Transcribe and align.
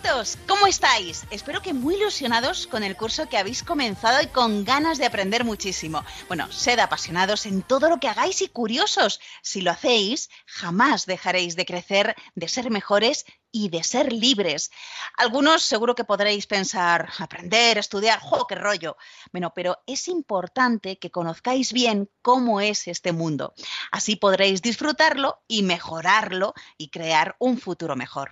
Amiguitos? 0.00 0.38
¿Cómo 0.46 0.66
estáis? 0.66 1.24
Espero 1.30 1.60
que 1.60 1.74
muy 1.74 1.94
ilusionados 1.94 2.66
con 2.66 2.82
el 2.82 2.96
curso 2.96 3.28
que 3.28 3.36
habéis 3.36 3.62
comenzado 3.62 4.22
y 4.22 4.28
con 4.28 4.64
ganas 4.64 4.98
de 4.98 5.06
aprender 5.06 5.44
muchísimo. 5.44 6.04
Bueno, 6.28 6.50
sed 6.50 6.78
apasionados 6.78 7.46
en 7.46 7.62
todo 7.62 7.88
lo 7.88 7.98
que 7.98 8.08
hagáis 8.08 8.40
y 8.40 8.48
curiosos. 8.48 9.20
Si 9.42 9.60
lo 9.60 9.70
hacéis, 9.70 10.30
jamás 10.46 11.06
dejaréis 11.06 11.56
de 11.56 11.66
crecer, 11.66 12.14
de 12.34 12.48
ser 12.48 12.70
mejores 12.70 13.24
y 13.52 13.68
de 13.68 13.82
ser 13.82 14.12
libres. 14.12 14.70
Algunos 15.16 15.62
seguro 15.62 15.94
que 15.94 16.04
podréis 16.04 16.46
pensar, 16.46 17.10
aprender, 17.18 17.78
estudiar, 17.78 18.20
¡jo, 18.20 18.46
qué 18.46 18.54
rollo! 18.54 18.96
Bueno, 19.32 19.52
pero 19.54 19.78
es 19.86 20.08
importante 20.08 20.98
que 20.98 21.10
conozcáis 21.10 21.72
bien 21.72 22.08
cómo 22.22 22.60
es 22.60 22.86
este 22.86 23.12
mundo. 23.12 23.54
Así 23.90 24.16
podréis 24.16 24.62
disfrutarlo 24.62 25.42
y 25.48 25.62
mejorarlo 25.62 26.54
y 26.78 26.90
crear 26.90 27.36
un 27.38 27.58
futuro 27.58 27.96
mejor. 27.96 28.30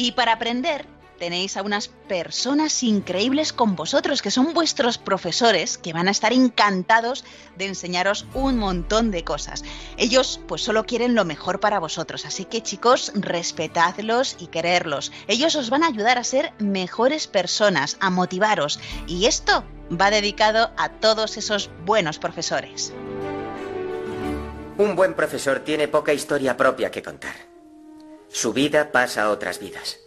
Y 0.00 0.12
para 0.12 0.34
aprender 0.34 0.86
tenéis 1.18 1.56
a 1.56 1.62
unas 1.62 1.88
personas 1.88 2.84
increíbles 2.84 3.52
con 3.52 3.74
vosotros, 3.74 4.22
que 4.22 4.30
son 4.30 4.54
vuestros 4.54 4.96
profesores, 4.96 5.76
que 5.76 5.92
van 5.92 6.06
a 6.06 6.12
estar 6.12 6.32
encantados 6.32 7.24
de 7.56 7.66
enseñaros 7.66 8.24
un 8.32 8.58
montón 8.58 9.10
de 9.10 9.24
cosas. 9.24 9.64
Ellos 9.96 10.40
pues 10.46 10.62
solo 10.62 10.84
quieren 10.84 11.16
lo 11.16 11.24
mejor 11.24 11.58
para 11.58 11.80
vosotros, 11.80 12.26
así 12.26 12.44
que 12.44 12.62
chicos, 12.62 13.10
respetadlos 13.16 14.36
y 14.38 14.46
quererlos. 14.46 15.10
Ellos 15.26 15.56
os 15.56 15.68
van 15.68 15.82
a 15.82 15.88
ayudar 15.88 16.16
a 16.16 16.22
ser 16.22 16.52
mejores 16.60 17.26
personas, 17.26 17.96
a 17.98 18.08
motivaros. 18.08 18.78
Y 19.08 19.26
esto 19.26 19.64
va 19.90 20.12
dedicado 20.12 20.70
a 20.76 20.90
todos 20.90 21.36
esos 21.36 21.72
buenos 21.84 22.20
profesores. 22.20 22.92
Un 24.76 24.94
buen 24.94 25.14
profesor 25.14 25.58
tiene 25.58 25.88
poca 25.88 26.12
historia 26.12 26.56
propia 26.56 26.92
que 26.92 27.02
contar. 27.02 27.47
Su 28.30 28.52
vida 28.52 28.92
pasa 28.92 29.24
a 29.24 29.30
otras 29.30 29.58
vidas. 29.58 30.00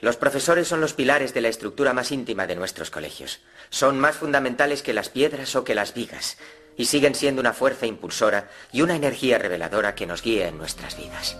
Los 0.00 0.16
profesores 0.16 0.66
son 0.66 0.80
los 0.80 0.94
pilares 0.94 1.34
de 1.34 1.40
la 1.40 1.48
estructura 1.48 1.92
más 1.92 2.10
íntima 2.10 2.46
de 2.46 2.56
nuestros 2.56 2.90
colegios. 2.90 3.40
Son 3.68 3.98
más 3.98 4.16
fundamentales 4.16 4.82
que 4.82 4.94
las 4.94 5.10
piedras 5.10 5.54
o 5.56 5.64
que 5.64 5.74
las 5.74 5.94
vigas 5.94 6.38
y 6.76 6.86
siguen 6.86 7.14
siendo 7.14 7.40
una 7.40 7.52
fuerza 7.52 7.86
impulsora 7.86 8.48
y 8.72 8.80
una 8.80 8.96
energía 8.96 9.38
reveladora 9.38 9.94
que 9.94 10.06
nos 10.06 10.22
guía 10.22 10.48
en 10.48 10.56
nuestras 10.56 10.96
vidas. 10.96 11.36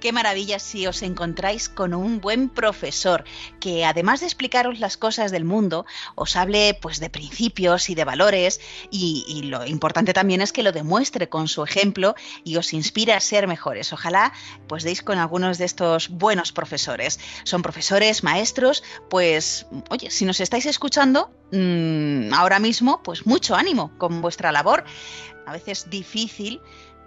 Qué 0.00 0.12
maravilla 0.12 0.58
si 0.58 0.86
os 0.86 1.02
encontráis 1.02 1.68
con 1.68 1.94
un 1.94 2.20
buen 2.20 2.50
profesor 2.50 3.24
que 3.60 3.84
además 3.84 4.20
de 4.20 4.26
explicaros 4.26 4.78
las 4.78 4.96
cosas 4.96 5.30
del 5.30 5.44
mundo, 5.44 5.86
os 6.14 6.36
hable 6.36 6.78
pues 6.80 7.00
de 7.00 7.08
principios 7.08 7.88
y 7.88 7.94
de 7.94 8.04
valores 8.04 8.60
y, 8.90 9.42
lo 9.46 9.64
importante 9.66 10.12
también 10.12 10.40
es 10.42 10.52
que 10.52 10.62
lo 10.62 10.72
demuestre 10.72 11.28
con 11.28 11.48
su 11.48 11.62
ejemplo 11.62 12.14
y 12.44 12.56
os 12.56 12.72
inspire 12.72 13.14
a 13.14 13.20
ser 13.20 13.46
mejores. 13.46 13.92
Ojalá 13.92 14.32
pues 14.66 14.82
deis 14.82 15.02
con 15.02 15.18
algunos 15.18 15.58
de 15.58 15.64
estos 15.64 16.08
buenos 16.08 16.52
profesores. 16.52 17.18
Son 17.44 17.62
profesores, 17.62 18.22
maestros, 18.22 18.82
pues 19.08 19.66
oye, 19.88 20.10
si 20.10 20.24
nos 20.24 20.40
estáis 20.40 20.66
escuchando 20.66 21.30
mmm, 21.52 22.34
ahora 22.34 22.58
mismo, 22.58 23.02
pues 23.02 23.26
mucho 23.26 23.54
ánimo 23.54 23.92
con 23.98 24.20
vuestra 24.20 24.52
labor. 24.52 24.84
A 25.46 25.52
veces 25.52 25.88
difícil, 25.88 26.60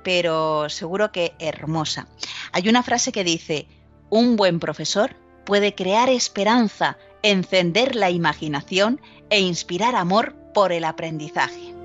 pero 0.09 0.69
seguro 0.69 1.11
que 1.11 1.35
hermosa. 1.37 2.07
Hay 2.51 2.67
una 2.67 2.81
frase 2.81 3.11
que 3.11 3.23
dice, 3.23 3.67
un 4.09 4.37
buen 4.37 4.59
profesor 4.59 5.15
puede 5.45 5.75
crear 5.75 6.09
esperanza, 6.09 6.97
encender 7.21 7.95
la 7.95 8.09
imaginación 8.09 8.99
e 9.29 9.39
inspirar 9.39 9.95
amor 9.95 10.33
por 10.51 10.71
el 10.71 10.85
aprendizaje. 10.85 11.75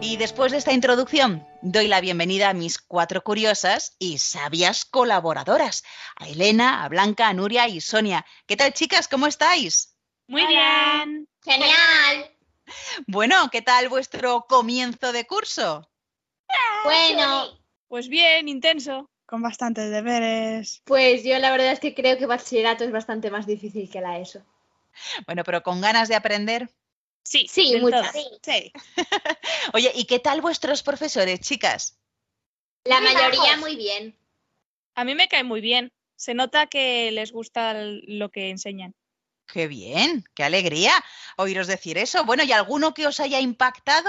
Y 0.00 0.16
después 0.16 0.50
de 0.50 0.58
esta 0.58 0.72
introducción, 0.72 1.46
doy 1.62 1.86
la 1.86 2.00
bienvenida 2.00 2.48
a 2.48 2.52
mis 2.52 2.80
cuatro 2.80 3.22
curiosas 3.22 3.94
y 4.00 4.18
sabias 4.18 4.84
colaboradoras, 4.84 5.84
a 6.16 6.26
Elena, 6.26 6.82
a 6.82 6.88
Blanca, 6.88 7.28
a 7.28 7.32
Nuria 7.32 7.68
y 7.68 7.80
Sonia. 7.80 8.26
¿Qué 8.48 8.56
tal 8.56 8.72
chicas? 8.72 9.06
¿Cómo 9.06 9.28
estáis? 9.28 9.94
Muy 10.26 10.44
bien. 10.48 11.28
Genial. 11.44 12.31
Bueno, 13.06 13.48
¿qué 13.50 13.62
tal 13.62 13.88
vuestro 13.88 14.42
comienzo 14.48 15.12
de 15.12 15.26
curso? 15.26 15.88
Bueno, 16.84 17.58
Pues 17.88 18.08
bien, 18.08 18.48
intenso. 18.48 19.08
Con 19.26 19.40
bastantes 19.42 19.90
deberes. 19.90 20.82
pues 20.84 21.24
yo 21.24 21.38
la 21.38 21.50
verdad 21.50 21.72
es 21.72 21.80
que 21.80 21.94
creo 21.94 22.18
que 22.18 22.26
bachillerato 22.26 22.84
es 22.84 22.92
bastante 22.92 23.30
más 23.30 23.46
difícil 23.46 23.88
que 23.90 24.00
la 24.00 24.18
ESO. 24.18 24.44
Bueno, 25.26 25.42
pero 25.44 25.62
con 25.62 25.80
ganas 25.80 26.08
de 26.08 26.14
aprender. 26.16 26.68
Sí, 27.24 27.46
Sí, 27.48 27.78
muchas. 27.80 28.12
todo. 28.12 28.22
Sí. 28.42 28.72
Oye, 29.72 29.90
¿y 29.94 30.04
qué 30.04 30.18
tal 30.18 30.40
vuestros 30.42 30.82
profesores, 30.82 31.40
chicas? 31.40 31.98
La 32.84 33.00
Muy 33.00 33.14
mayoría 33.14 33.40
bajos. 33.40 33.58
muy 33.60 33.76
bien. 33.76 34.18
A 34.96 35.04
mí 35.04 35.14
me 35.14 35.28
cae 35.28 35.44
muy 35.44 35.60
bien. 35.60 35.92
Se 36.16 36.34
nota 36.34 36.66
que 36.66 37.10
les 37.12 37.32
gusta 37.32 37.74
lo 37.74 38.30
que 38.30 38.50
enseñan. 38.50 38.94
Qué 39.52 39.68
bien, 39.68 40.24
qué 40.34 40.44
alegría 40.44 40.92
oíros 41.36 41.66
decir 41.66 41.98
eso. 41.98 42.24
Bueno, 42.24 42.42
¿y 42.42 42.52
alguno 42.52 42.94
que 42.94 43.06
os 43.06 43.20
haya 43.20 43.38
impactado? 43.38 44.08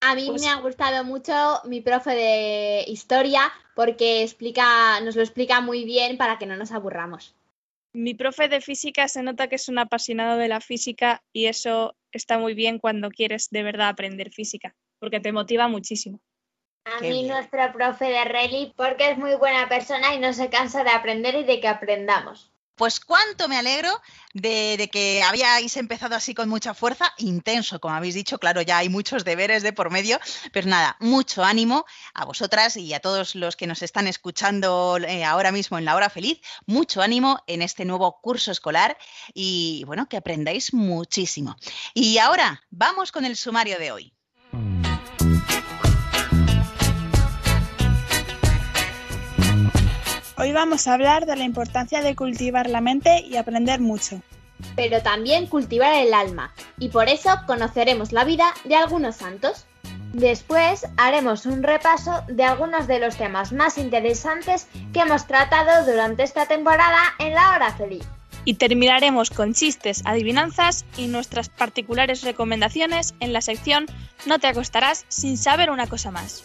A 0.00 0.16
mí 0.16 0.26
Pues- 0.26 0.42
me 0.42 0.48
ha 0.48 0.56
gustado 0.56 1.04
mucho 1.04 1.60
mi 1.66 1.80
profe 1.80 2.10
de 2.16 2.84
historia 2.88 3.52
porque 3.76 4.22
explica, 4.24 5.00
nos 5.02 5.14
lo 5.14 5.22
explica 5.22 5.60
muy 5.60 5.84
bien 5.84 6.16
para 6.16 6.36
que 6.36 6.46
no 6.46 6.56
nos 6.56 6.72
aburramos. 6.72 7.36
Mi 7.92 8.14
profe 8.14 8.48
de 8.48 8.60
física 8.60 9.06
se 9.06 9.22
nota 9.22 9.48
que 9.48 9.54
es 9.54 9.68
un 9.68 9.78
apasionado 9.78 10.36
de 10.36 10.48
la 10.48 10.60
física 10.60 11.22
y 11.32 11.46
eso 11.46 11.94
está 12.10 12.36
muy 12.38 12.54
bien 12.54 12.80
cuando 12.80 13.10
quieres 13.10 13.50
de 13.50 13.62
verdad 13.62 13.88
aprender 13.88 14.32
física, 14.32 14.74
porque 14.98 15.20
te 15.20 15.30
motiva 15.32 15.68
muchísimo. 15.68 16.20
A 16.86 16.98
Qué 16.98 17.10
mí 17.10 17.22
bien. 17.22 17.28
nuestro 17.28 17.72
profe 17.72 18.06
de 18.06 18.24
Reli 18.24 18.72
porque 18.76 19.10
es 19.12 19.18
muy 19.18 19.34
buena 19.36 19.68
persona 19.68 20.12
y 20.14 20.18
no 20.18 20.32
se 20.32 20.50
cansa 20.50 20.82
de 20.82 20.90
aprender 20.90 21.36
y 21.36 21.44
de 21.44 21.60
que 21.60 21.68
aprendamos. 21.68 22.50
Pues 22.80 22.98
cuánto 22.98 23.46
me 23.46 23.58
alegro 23.58 24.00
de, 24.32 24.88
que 24.90 25.22
habíais 25.22 25.76
empezado 25.76 26.16
así 26.16 26.32
con 26.32 26.48
mucha 26.48 26.72
fuerza, 26.72 27.12
intenso, 27.18 27.78
como 27.78 27.94
habéis 27.94 28.14
dicho, 28.14 28.38
claro, 28.38 28.62
ya 28.62 28.78
hay 28.78 28.88
muchos 28.88 29.22
deberes 29.22 29.62
de 29.62 29.74
por 29.74 29.90
medio, 29.90 30.18
pero 30.50 30.66
nada, 30.66 30.96
mucho 30.98 31.44
ánimo 31.44 31.84
a 32.14 32.24
vosotras 32.24 32.78
y 32.78 32.94
a 32.94 33.00
todos 33.00 33.34
los 33.34 33.54
que 33.54 33.66
nos 33.66 33.82
están 33.82 34.06
escuchando 34.06 34.96
eh, 34.96 35.26
ahora 35.26 35.52
mismo 35.52 35.76
en 35.76 35.84
la 35.84 35.94
hora 35.94 36.08
feliz, 36.08 36.40
mucho 36.64 37.02
ánimo 37.02 37.44
en 37.46 37.60
este 37.60 37.84
nuevo 37.84 38.18
curso 38.22 38.50
escolar 38.50 38.96
y 39.34 39.84
bueno, 39.84 40.08
que 40.08 40.16
aprendáis 40.16 40.72
muchísimo. 40.72 41.56
Y 41.92 42.16
ahora 42.16 42.62
vamos 42.70 43.12
con 43.12 43.26
el 43.26 43.36
sumario 43.36 43.78
de 43.78 43.92
hoy. 43.92 44.14
Hoy 50.40 50.52
vamos 50.52 50.88
a 50.88 50.94
hablar 50.94 51.26
de 51.26 51.36
la 51.36 51.44
importancia 51.44 52.00
de 52.00 52.16
cultivar 52.16 52.66
la 52.70 52.80
mente 52.80 53.20
y 53.20 53.36
aprender 53.36 53.78
mucho. 53.78 54.22
Pero 54.74 55.02
también 55.02 55.46
cultivar 55.46 55.92
el 55.92 56.14
alma 56.14 56.54
y 56.78 56.88
por 56.88 57.10
eso 57.10 57.28
conoceremos 57.46 58.12
la 58.12 58.24
vida 58.24 58.54
de 58.64 58.74
algunos 58.74 59.16
santos. 59.16 59.66
Después 60.14 60.86
haremos 60.96 61.44
un 61.44 61.62
repaso 61.62 62.24
de 62.26 62.44
algunos 62.44 62.86
de 62.86 63.00
los 63.00 63.16
temas 63.16 63.52
más 63.52 63.76
interesantes 63.76 64.66
que 64.94 65.00
hemos 65.00 65.26
tratado 65.26 65.84
durante 65.84 66.22
esta 66.22 66.46
temporada 66.46 67.00
en 67.18 67.34
la 67.34 67.50
hora 67.50 67.74
feliz. 67.74 68.06
Y 68.46 68.54
terminaremos 68.54 69.28
con 69.28 69.52
chistes, 69.52 70.00
adivinanzas 70.06 70.86
y 70.96 71.08
nuestras 71.08 71.50
particulares 71.50 72.22
recomendaciones 72.22 73.14
en 73.20 73.34
la 73.34 73.42
sección 73.42 73.84
No 74.24 74.38
te 74.38 74.46
acostarás 74.46 75.04
sin 75.08 75.36
saber 75.36 75.70
una 75.70 75.86
cosa 75.86 76.10
más. 76.10 76.44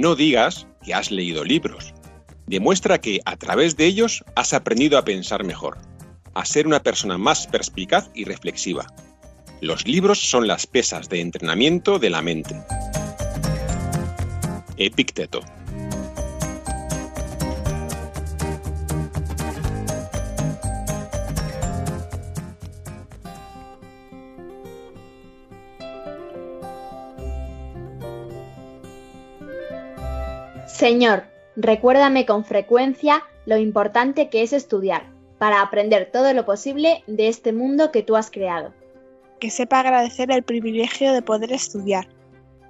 No 0.00 0.16
digas 0.16 0.66
que 0.82 0.94
has 0.94 1.10
leído 1.10 1.44
libros. 1.44 1.92
Demuestra 2.46 3.02
que 3.02 3.20
a 3.26 3.36
través 3.36 3.76
de 3.76 3.84
ellos 3.84 4.24
has 4.34 4.54
aprendido 4.54 4.96
a 4.96 5.04
pensar 5.04 5.44
mejor, 5.44 5.76
a 6.32 6.46
ser 6.46 6.66
una 6.66 6.82
persona 6.82 7.18
más 7.18 7.46
perspicaz 7.46 8.08
y 8.14 8.24
reflexiva. 8.24 8.86
Los 9.60 9.86
libros 9.86 10.18
son 10.18 10.48
las 10.48 10.66
pesas 10.66 11.10
de 11.10 11.20
entrenamiento 11.20 11.98
de 11.98 12.08
la 12.08 12.22
mente. 12.22 12.58
Epícteto. 14.78 15.42
Señor, 30.80 31.24
recuérdame 31.56 32.24
con 32.24 32.42
frecuencia 32.42 33.22
lo 33.44 33.58
importante 33.58 34.30
que 34.30 34.40
es 34.40 34.54
estudiar, 34.54 35.02
para 35.36 35.60
aprender 35.60 36.08
todo 36.10 36.32
lo 36.32 36.46
posible 36.46 37.04
de 37.06 37.28
este 37.28 37.52
mundo 37.52 37.92
que 37.92 38.02
tú 38.02 38.16
has 38.16 38.30
creado. 38.30 38.72
Que 39.40 39.50
sepa 39.50 39.80
agradecer 39.80 40.30
el 40.30 40.42
privilegio 40.42 41.12
de 41.12 41.20
poder 41.20 41.52
estudiar. 41.52 42.08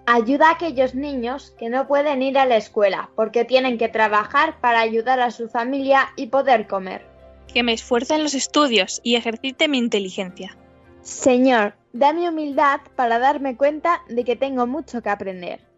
Ayuda 0.07 0.49
a 0.49 0.55
aquellos 0.55 0.97
niños 0.97 1.55
que 1.57 1.69
no 1.69 1.87
pueden 1.87 2.21
ir 2.21 2.37
a 2.37 2.47
la 2.47 2.57
escuela 2.57 3.11
porque 3.15 3.45
tienen 3.45 3.79
que 3.79 3.89
trabajar 3.89 4.61
para 4.61 4.81
ayudar 4.81 5.21
a 5.21 5.31
su 5.31 5.49
familia 5.49 6.09
y 6.17 6.27
poder 6.27 6.67
comer. 6.67 7.07
Que 7.47 7.63
me 7.63 7.75
esfuerce 7.75 8.17
en 8.17 8.25
los 8.25 8.35
estudios 8.35 9.01
y 9.05 9.15
ejercite 9.15 9.69
mi 9.69 9.79
inteligencia. 9.79 10.57
Señor, 11.03 11.75
dame 11.93 12.29
humildad 12.29 12.81
para 12.97 13.21
darme 13.21 13.57
cuenta 13.57 14.03
de 14.09 14.25
que 14.25 14.35
tengo 14.35 14.67
mucho 14.67 15.01
que 15.01 15.11
aprender. 15.11 15.70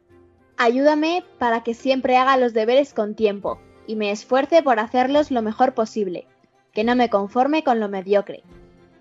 Ayúdame 0.63 1.25
para 1.41 1.65
que 1.65 1.75
siempre 1.75 2.17
haga 2.17 2.37
los 2.37 2.53
deberes 2.53 2.95
con 2.95 3.17
tiempo 3.17 3.59
y 3.89 3.97
me 3.97 4.13
esfuerce 4.13 4.63
por 4.63 4.79
hacerlos 4.79 5.33
lo 5.33 5.43
mejor 5.43 5.75
posible, 5.75 6.29
que 6.73 6.85
no 6.85 6.95
me 6.95 7.11
conforme 7.11 7.65
con 7.65 7.81
lo 7.81 7.89
mediocre. 7.89 8.45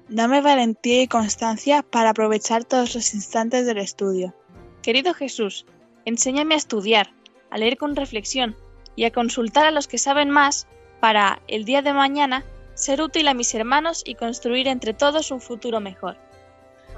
Dame 0.10 0.42
valentía 0.42 1.04
y 1.04 1.08
constancia 1.08 1.84
para 1.84 2.10
aprovechar 2.10 2.64
todos 2.64 2.96
los 2.96 3.14
instantes 3.14 3.68
del 3.68 3.78
estudio. 3.78 4.34
Querido 4.82 5.14
Jesús, 5.14 5.68
enséñame 6.06 6.56
a 6.56 6.58
estudiar, 6.58 7.14
a 7.52 7.60
leer 7.60 7.78
con 7.78 7.96
reflexión 7.96 8.56
y 8.96 9.04
a 9.04 9.12
consultar 9.12 9.68
a 9.68 9.72
los 9.72 9.88
que 9.88 10.00
saben 10.00 10.32
más 10.32 10.66
para, 11.00 11.44
el 11.48 11.64
día 11.64 11.84
de 11.84 11.94
mañana, 11.94 12.44
ser 12.74 13.04
útil 13.04 13.28
a 13.28 13.36
mis 13.36 13.54
hermanos 13.54 14.02
y 14.04 14.16
construir 14.16 14.68
entre 14.68 14.96
todos 14.96 15.30
un 15.30 15.40
futuro 15.40 15.80
mejor. 15.80 16.18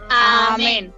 Amén. 0.10 0.94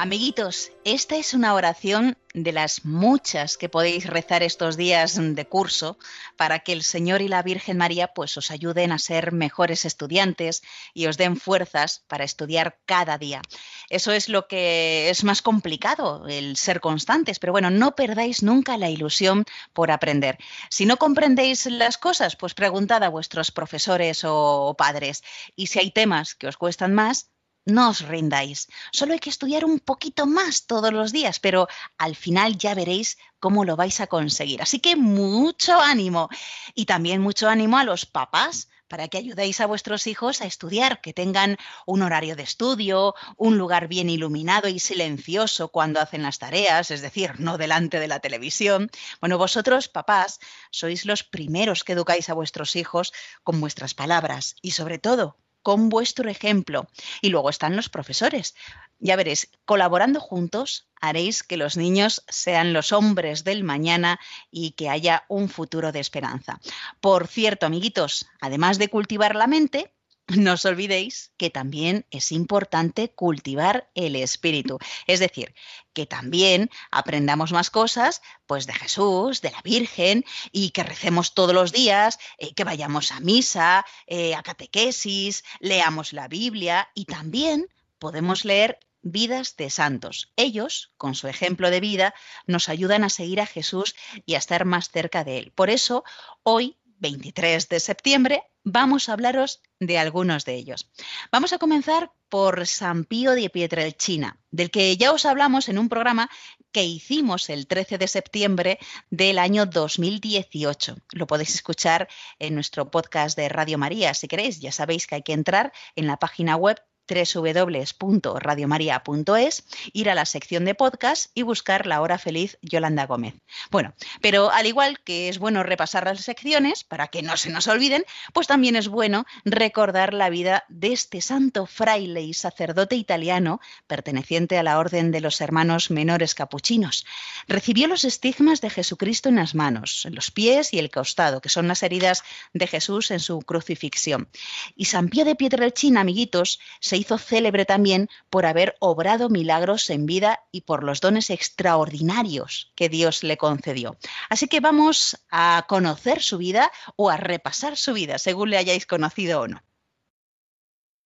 Amiguitos, 0.00 0.70
esta 0.84 1.16
es 1.16 1.34
una 1.34 1.54
oración 1.54 2.16
de 2.32 2.52
las 2.52 2.84
muchas 2.84 3.56
que 3.56 3.68
podéis 3.68 4.06
rezar 4.06 4.44
estos 4.44 4.76
días 4.76 5.18
de 5.18 5.44
curso 5.48 5.98
para 6.36 6.60
que 6.60 6.72
el 6.72 6.84
Señor 6.84 7.20
y 7.20 7.26
la 7.26 7.42
Virgen 7.42 7.78
María 7.78 8.14
pues 8.14 8.36
os 8.36 8.52
ayuden 8.52 8.92
a 8.92 9.00
ser 9.00 9.32
mejores 9.32 9.84
estudiantes 9.84 10.62
y 10.94 11.06
os 11.06 11.16
den 11.16 11.36
fuerzas 11.36 12.04
para 12.06 12.22
estudiar 12.22 12.78
cada 12.86 13.18
día. 13.18 13.42
Eso 13.90 14.12
es 14.12 14.28
lo 14.28 14.46
que 14.46 15.10
es 15.10 15.24
más 15.24 15.42
complicado, 15.42 16.28
el 16.28 16.56
ser 16.56 16.80
constantes, 16.80 17.40
pero 17.40 17.52
bueno, 17.52 17.68
no 17.68 17.96
perdáis 17.96 18.44
nunca 18.44 18.78
la 18.78 18.90
ilusión 18.90 19.46
por 19.72 19.90
aprender. 19.90 20.38
Si 20.70 20.86
no 20.86 20.96
comprendéis 20.98 21.66
las 21.66 21.98
cosas, 21.98 22.36
pues 22.36 22.54
preguntad 22.54 23.02
a 23.02 23.08
vuestros 23.08 23.50
profesores 23.50 24.22
o 24.24 24.76
padres 24.78 25.24
y 25.56 25.66
si 25.66 25.80
hay 25.80 25.90
temas 25.90 26.36
que 26.36 26.46
os 26.46 26.56
cuestan 26.56 26.94
más, 26.94 27.32
no 27.68 27.90
os 27.90 28.00
rindáis. 28.00 28.68
Solo 28.92 29.12
hay 29.12 29.18
que 29.20 29.30
estudiar 29.30 29.64
un 29.64 29.78
poquito 29.78 30.26
más 30.26 30.66
todos 30.66 30.92
los 30.92 31.12
días, 31.12 31.38
pero 31.38 31.68
al 31.98 32.16
final 32.16 32.56
ya 32.56 32.74
veréis 32.74 33.18
cómo 33.38 33.64
lo 33.64 33.76
vais 33.76 34.00
a 34.00 34.06
conseguir. 34.06 34.62
Así 34.62 34.80
que 34.80 34.96
mucho 34.96 35.78
ánimo. 35.78 36.28
Y 36.74 36.86
también 36.86 37.20
mucho 37.20 37.48
ánimo 37.48 37.78
a 37.78 37.84
los 37.84 38.06
papás 38.06 38.68
para 38.88 39.08
que 39.08 39.18
ayudéis 39.18 39.60
a 39.60 39.66
vuestros 39.66 40.06
hijos 40.06 40.40
a 40.40 40.46
estudiar, 40.46 41.02
que 41.02 41.12
tengan 41.12 41.58
un 41.84 42.00
horario 42.00 42.36
de 42.36 42.42
estudio, 42.42 43.14
un 43.36 43.58
lugar 43.58 43.86
bien 43.86 44.08
iluminado 44.08 44.68
y 44.68 44.78
silencioso 44.78 45.68
cuando 45.68 46.00
hacen 46.00 46.22
las 46.22 46.38
tareas, 46.38 46.90
es 46.90 47.02
decir, 47.02 47.38
no 47.38 47.58
delante 47.58 48.00
de 48.00 48.08
la 48.08 48.20
televisión. 48.20 48.90
Bueno, 49.20 49.36
vosotros, 49.36 49.88
papás, 49.88 50.40
sois 50.70 51.04
los 51.04 51.22
primeros 51.22 51.84
que 51.84 51.92
educáis 51.92 52.30
a 52.30 52.34
vuestros 52.34 52.76
hijos 52.76 53.12
con 53.44 53.60
vuestras 53.60 53.92
palabras 53.92 54.56
y 54.62 54.70
sobre 54.70 54.98
todo 54.98 55.36
con 55.68 55.90
vuestro 55.90 56.30
ejemplo. 56.30 56.88
Y 57.20 57.28
luego 57.28 57.50
están 57.50 57.76
los 57.76 57.90
profesores. 57.90 58.54
Ya 59.00 59.16
veréis, 59.16 59.50
colaborando 59.66 60.18
juntos 60.18 60.88
haréis 60.98 61.42
que 61.42 61.58
los 61.58 61.76
niños 61.76 62.24
sean 62.26 62.72
los 62.72 62.90
hombres 62.90 63.44
del 63.44 63.64
mañana 63.64 64.18
y 64.50 64.70
que 64.70 64.88
haya 64.88 65.26
un 65.28 65.50
futuro 65.50 65.92
de 65.92 66.00
esperanza. 66.00 66.58
Por 67.02 67.26
cierto, 67.26 67.66
amiguitos, 67.66 68.30
además 68.40 68.78
de 68.78 68.88
cultivar 68.88 69.36
la 69.36 69.46
mente, 69.46 69.92
no 70.28 70.52
os 70.54 70.64
olvidéis 70.64 71.32
que 71.36 71.50
también 71.50 72.04
es 72.10 72.32
importante 72.32 73.10
cultivar 73.10 73.90
el 73.94 74.16
espíritu. 74.16 74.78
Es 75.06 75.20
decir, 75.20 75.54
que 75.94 76.06
también 76.06 76.70
aprendamos 76.90 77.52
más 77.52 77.70
cosas 77.70 78.20
pues 78.46 78.66
de 78.66 78.74
Jesús, 78.74 79.40
de 79.40 79.50
la 79.50 79.62
Virgen, 79.62 80.24
y 80.52 80.70
que 80.70 80.84
recemos 80.84 81.34
todos 81.34 81.54
los 81.54 81.72
días, 81.72 82.18
eh, 82.38 82.54
que 82.54 82.64
vayamos 82.64 83.12
a 83.12 83.20
misa, 83.20 83.84
eh, 84.06 84.34
a 84.34 84.42
catequesis, 84.42 85.44
leamos 85.60 86.12
la 86.12 86.28
Biblia 86.28 86.90
y 86.94 87.06
también 87.06 87.66
podemos 87.98 88.44
leer 88.44 88.78
vidas 89.02 89.56
de 89.56 89.70
santos. 89.70 90.32
Ellos, 90.36 90.92
con 90.96 91.14
su 91.14 91.28
ejemplo 91.28 91.70
de 91.70 91.80
vida, 91.80 92.14
nos 92.46 92.68
ayudan 92.68 93.04
a 93.04 93.08
seguir 93.08 93.40
a 93.40 93.46
Jesús 93.46 93.94
y 94.26 94.34
a 94.34 94.38
estar 94.38 94.64
más 94.64 94.90
cerca 94.90 95.24
de 95.24 95.38
Él. 95.38 95.52
Por 95.54 95.70
eso, 95.70 96.04
hoy 96.42 96.76
23 96.98 97.68
de 97.68 97.80
septiembre, 97.80 98.42
vamos 98.64 99.08
a 99.08 99.14
hablaros 99.14 99.62
de 99.80 99.98
algunos 99.98 100.44
de 100.44 100.54
ellos. 100.54 100.90
Vamos 101.32 101.52
a 101.52 101.58
comenzar 101.58 102.12
por 102.28 102.66
San 102.66 103.04
Pío 103.04 103.32
de 103.32 103.48
Pietrelcina, 103.50 104.38
del 104.50 104.70
que 104.70 104.96
ya 104.96 105.12
os 105.12 105.24
hablamos 105.24 105.68
en 105.68 105.78
un 105.78 105.88
programa 105.88 106.30
que 106.72 106.84
hicimos 106.84 107.48
el 107.48 107.66
13 107.66 107.98
de 107.98 108.08
septiembre 108.08 108.78
del 109.10 109.38
año 109.38 109.66
2018. 109.66 110.96
Lo 111.12 111.26
podéis 111.26 111.54
escuchar 111.54 112.08
en 112.38 112.54
nuestro 112.54 112.90
podcast 112.90 113.36
de 113.36 113.48
Radio 113.48 113.78
María, 113.78 114.12
si 114.14 114.28
queréis. 114.28 114.60
Ya 114.60 114.72
sabéis 114.72 115.06
que 115.06 115.16
hay 115.16 115.22
que 115.22 115.32
entrar 115.32 115.72
en 115.96 116.06
la 116.06 116.18
página 116.18 116.56
web 116.56 116.78
www.radiomaria.es, 117.08 119.64
ir 119.92 120.10
a 120.10 120.14
la 120.14 120.26
sección 120.26 120.64
de 120.64 120.74
podcast 120.74 121.30
y 121.34 121.42
buscar 121.42 121.86
La 121.86 122.00
Hora 122.00 122.18
Feliz 122.18 122.58
Yolanda 122.62 123.06
Gómez. 123.06 123.34
Bueno, 123.70 123.94
pero 124.20 124.50
al 124.50 124.66
igual 124.66 125.00
que 125.00 125.28
es 125.28 125.38
bueno 125.38 125.62
repasar 125.62 126.04
las 126.04 126.20
secciones 126.20 126.84
para 126.84 127.08
que 127.08 127.22
no 127.22 127.36
se 127.36 127.50
nos 127.50 127.68
olviden, 127.68 128.04
pues 128.32 128.46
también 128.46 128.76
es 128.76 128.88
bueno 128.88 129.26
recordar 129.44 130.14
la 130.14 130.30
vida 130.30 130.64
de 130.68 130.92
este 130.92 131.20
santo 131.20 131.66
fraile 131.66 132.22
y 132.22 132.34
sacerdote 132.34 132.96
italiano 132.96 133.60
perteneciente 133.86 134.58
a 134.58 134.62
la 134.62 134.78
Orden 134.78 135.10
de 135.10 135.20
los 135.20 135.40
Hermanos 135.40 135.90
Menores 135.90 136.34
Capuchinos. 136.34 137.06
Recibió 137.46 137.88
los 137.88 138.04
estigmas 138.04 138.60
de 138.60 138.70
Jesucristo 138.70 139.28
en 139.28 139.36
las 139.36 139.54
manos, 139.54 140.04
en 140.04 140.14
los 140.14 140.30
pies 140.30 140.74
y 140.74 140.78
el 140.78 140.90
costado, 140.90 141.40
que 141.40 141.48
son 141.48 141.68
las 141.68 141.82
heridas 141.82 142.22
de 142.52 142.66
Jesús 142.66 143.10
en 143.10 143.20
su 143.20 143.40
crucifixión. 143.40 144.28
Y 144.76 144.86
San 144.86 145.08
Pío 145.08 145.24
de 145.24 145.34
Pietrelcina, 145.34 146.00
amiguitos, 146.00 146.60
se 146.80 146.97
hizo 146.98 147.16
célebre 147.16 147.64
también 147.64 148.08
por 148.28 148.44
haber 148.44 148.76
obrado 148.80 149.28
milagros 149.28 149.88
en 149.90 150.04
vida 150.04 150.44
y 150.52 150.62
por 150.62 150.84
los 150.84 151.00
dones 151.00 151.30
extraordinarios 151.30 152.72
que 152.74 152.88
Dios 152.88 153.22
le 153.22 153.36
concedió. 153.36 153.96
Así 154.28 154.48
que 154.48 154.60
vamos 154.60 155.16
a 155.30 155.64
conocer 155.68 156.20
su 156.20 156.38
vida 156.38 156.70
o 156.96 157.08
a 157.08 157.16
repasar 157.16 157.76
su 157.76 157.94
vida, 157.94 158.18
según 158.18 158.50
le 158.50 158.58
hayáis 158.58 158.84
conocido 158.84 159.40
o 159.40 159.48
no. 159.48 159.62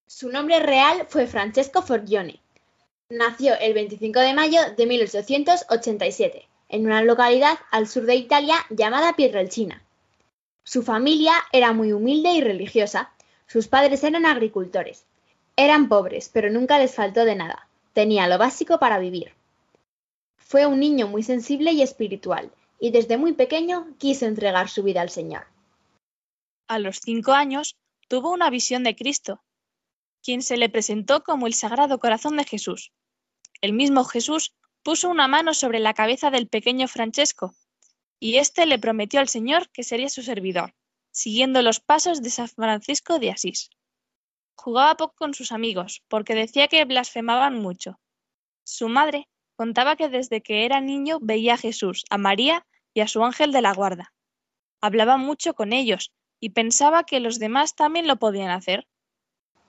Su 0.06 0.30
nombre 0.30 0.60
real 0.60 1.06
fue 1.08 1.26
Francesco 1.26 1.82
Forgione. 1.82 2.40
Nació 3.08 3.58
el 3.58 3.74
25 3.74 4.20
de 4.20 4.34
mayo 4.34 4.60
de 4.76 4.86
1887 4.86 6.48
en 6.68 6.86
una 6.86 7.02
localidad 7.02 7.58
al 7.70 7.86
sur 7.86 8.04
de 8.06 8.16
Italia 8.16 8.56
llamada 8.70 9.14
Pietrelcina. 9.14 9.82
Su 10.64 10.82
familia 10.82 11.34
era 11.52 11.72
muy 11.72 11.92
humilde 11.92 12.30
y 12.32 12.40
religiosa. 12.40 13.12
Sus 13.46 13.68
padres 13.68 14.02
eran 14.04 14.26
agricultores. 14.26 15.04
Eran 15.56 15.88
pobres, 15.88 16.30
pero 16.32 16.50
nunca 16.50 16.78
les 16.78 16.94
faltó 16.94 17.24
de 17.24 17.36
nada. 17.36 17.68
Tenía 17.92 18.26
lo 18.26 18.38
básico 18.38 18.78
para 18.78 18.98
vivir. 18.98 19.34
Fue 20.36 20.66
un 20.66 20.80
niño 20.80 21.08
muy 21.08 21.22
sensible 21.22 21.72
y 21.72 21.82
espiritual, 21.82 22.50
y 22.78 22.90
desde 22.90 23.16
muy 23.16 23.32
pequeño 23.32 23.88
quiso 23.98 24.26
entregar 24.26 24.68
su 24.68 24.82
vida 24.82 25.00
al 25.00 25.10
Señor. 25.10 25.46
A 26.68 26.78
los 26.78 26.98
cinco 26.98 27.32
años 27.32 27.76
tuvo 28.08 28.32
una 28.32 28.50
visión 28.50 28.82
de 28.82 28.96
Cristo, 28.96 29.42
quien 30.22 30.42
se 30.42 30.56
le 30.56 30.68
presentó 30.68 31.22
como 31.22 31.46
el 31.46 31.54
Sagrado 31.54 31.98
Corazón 31.98 32.36
de 32.36 32.44
Jesús. 32.44 32.92
El 33.60 33.72
mismo 33.72 34.04
Jesús 34.04 34.54
puso 34.82 35.08
una 35.08 35.28
mano 35.28 35.54
sobre 35.54 35.80
la 35.80 35.94
cabeza 35.94 36.30
del 36.30 36.48
pequeño 36.48 36.88
Francesco, 36.88 37.54
y 38.18 38.36
éste 38.36 38.66
le 38.66 38.78
prometió 38.78 39.20
al 39.20 39.28
Señor 39.28 39.68
que 39.70 39.82
sería 39.82 40.08
su 40.08 40.22
servidor, 40.22 40.74
siguiendo 41.10 41.60
los 41.62 41.80
pasos 41.80 42.22
de 42.22 42.30
San 42.30 42.48
Francisco 42.48 43.18
de 43.18 43.30
Asís. 43.30 43.70
Jugaba 44.54 44.96
poco 44.96 45.14
con 45.16 45.34
sus 45.34 45.52
amigos, 45.52 46.02
porque 46.08 46.34
decía 46.34 46.68
que 46.68 46.84
blasfemaban 46.84 47.60
mucho. 47.60 47.98
Su 48.64 48.88
madre 48.88 49.28
contaba 49.56 49.96
que 49.96 50.08
desde 50.08 50.42
que 50.42 50.64
era 50.64 50.80
niño 50.80 51.18
veía 51.20 51.54
a 51.54 51.58
Jesús, 51.58 52.04
a 52.10 52.18
María 52.18 52.66
y 52.94 53.00
a 53.00 53.08
su 53.08 53.24
ángel 53.24 53.52
de 53.52 53.62
la 53.62 53.74
guarda. 53.74 54.12
Hablaba 54.80 55.16
mucho 55.16 55.54
con 55.54 55.72
ellos 55.72 56.12
y 56.40 56.50
pensaba 56.50 57.04
que 57.04 57.20
los 57.20 57.38
demás 57.38 57.74
también 57.74 58.06
lo 58.06 58.16
podían 58.16 58.50
hacer. 58.50 58.86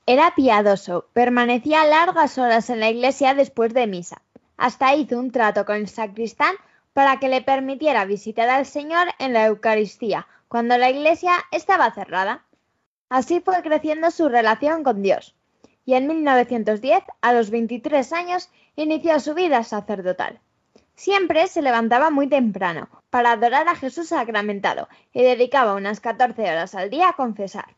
Era 0.05 0.35
piadoso, 0.35 1.07
permanecía 1.13 1.85
largas 1.85 2.37
horas 2.37 2.69
en 2.69 2.79
la 2.79 2.89
iglesia 2.89 3.33
después 3.33 3.73
de 3.73 3.87
misa. 3.87 4.21
Hasta 4.57 4.95
hizo 4.95 5.17
un 5.17 5.31
trato 5.31 5.65
con 5.65 5.77
el 5.77 5.87
sacristán 5.87 6.55
para 6.93 7.19
que 7.19 7.29
le 7.29 7.41
permitiera 7.41 8.05
visitar 8.05 8.49
al 8.49 8.65
Señor 8.65 9.07
en 9.19 9.33
la 9.33 9.45
Eucaristía, 9.45 10.27
cuando 10.47 10.77
la 10.77 10.89
iglesia 10.89 11.33
estaba 11.51 11.91
cerrada. 11.91 12.45
Así 13.13 13.41
fue 13.41 13.61
creciendo 13.61 14.09
su 14.09 14.27
relación 14.27 14.81
con 14.81 15.03
Dios. 15.03 15.35
Y 15.85 15.93
en 15.93 16.07
1910, 16.07 17.03
a 17.21 17.31
los 17.31 17.51
23 17.51 18.11
años, 18.11 18.49
inició 18.75 19.19
su 19.19 19.35
vida 19.35 19.63
sacerdotal. 19.63 20.39
Siempre 20.95 21.45
se 21.45 21.61
levantaba 21.61 22.09
muy 22.09 22.27
temprano 22.27 22.89
para 23.11 23.33
adorar 23.33 23.67
a 23.67 23.75
Jesús 23.75 24.07
sacramentado 24.07 24.87
y 25.13 25.21
dedicaba 25.21 25.75
unas 25.75 25.99
14 25.99 26.41
horas 26.41 26.73
al 26.73 26.89
día 26.89 27.09
a 27.09 27.15
confesar. 27.15 27.75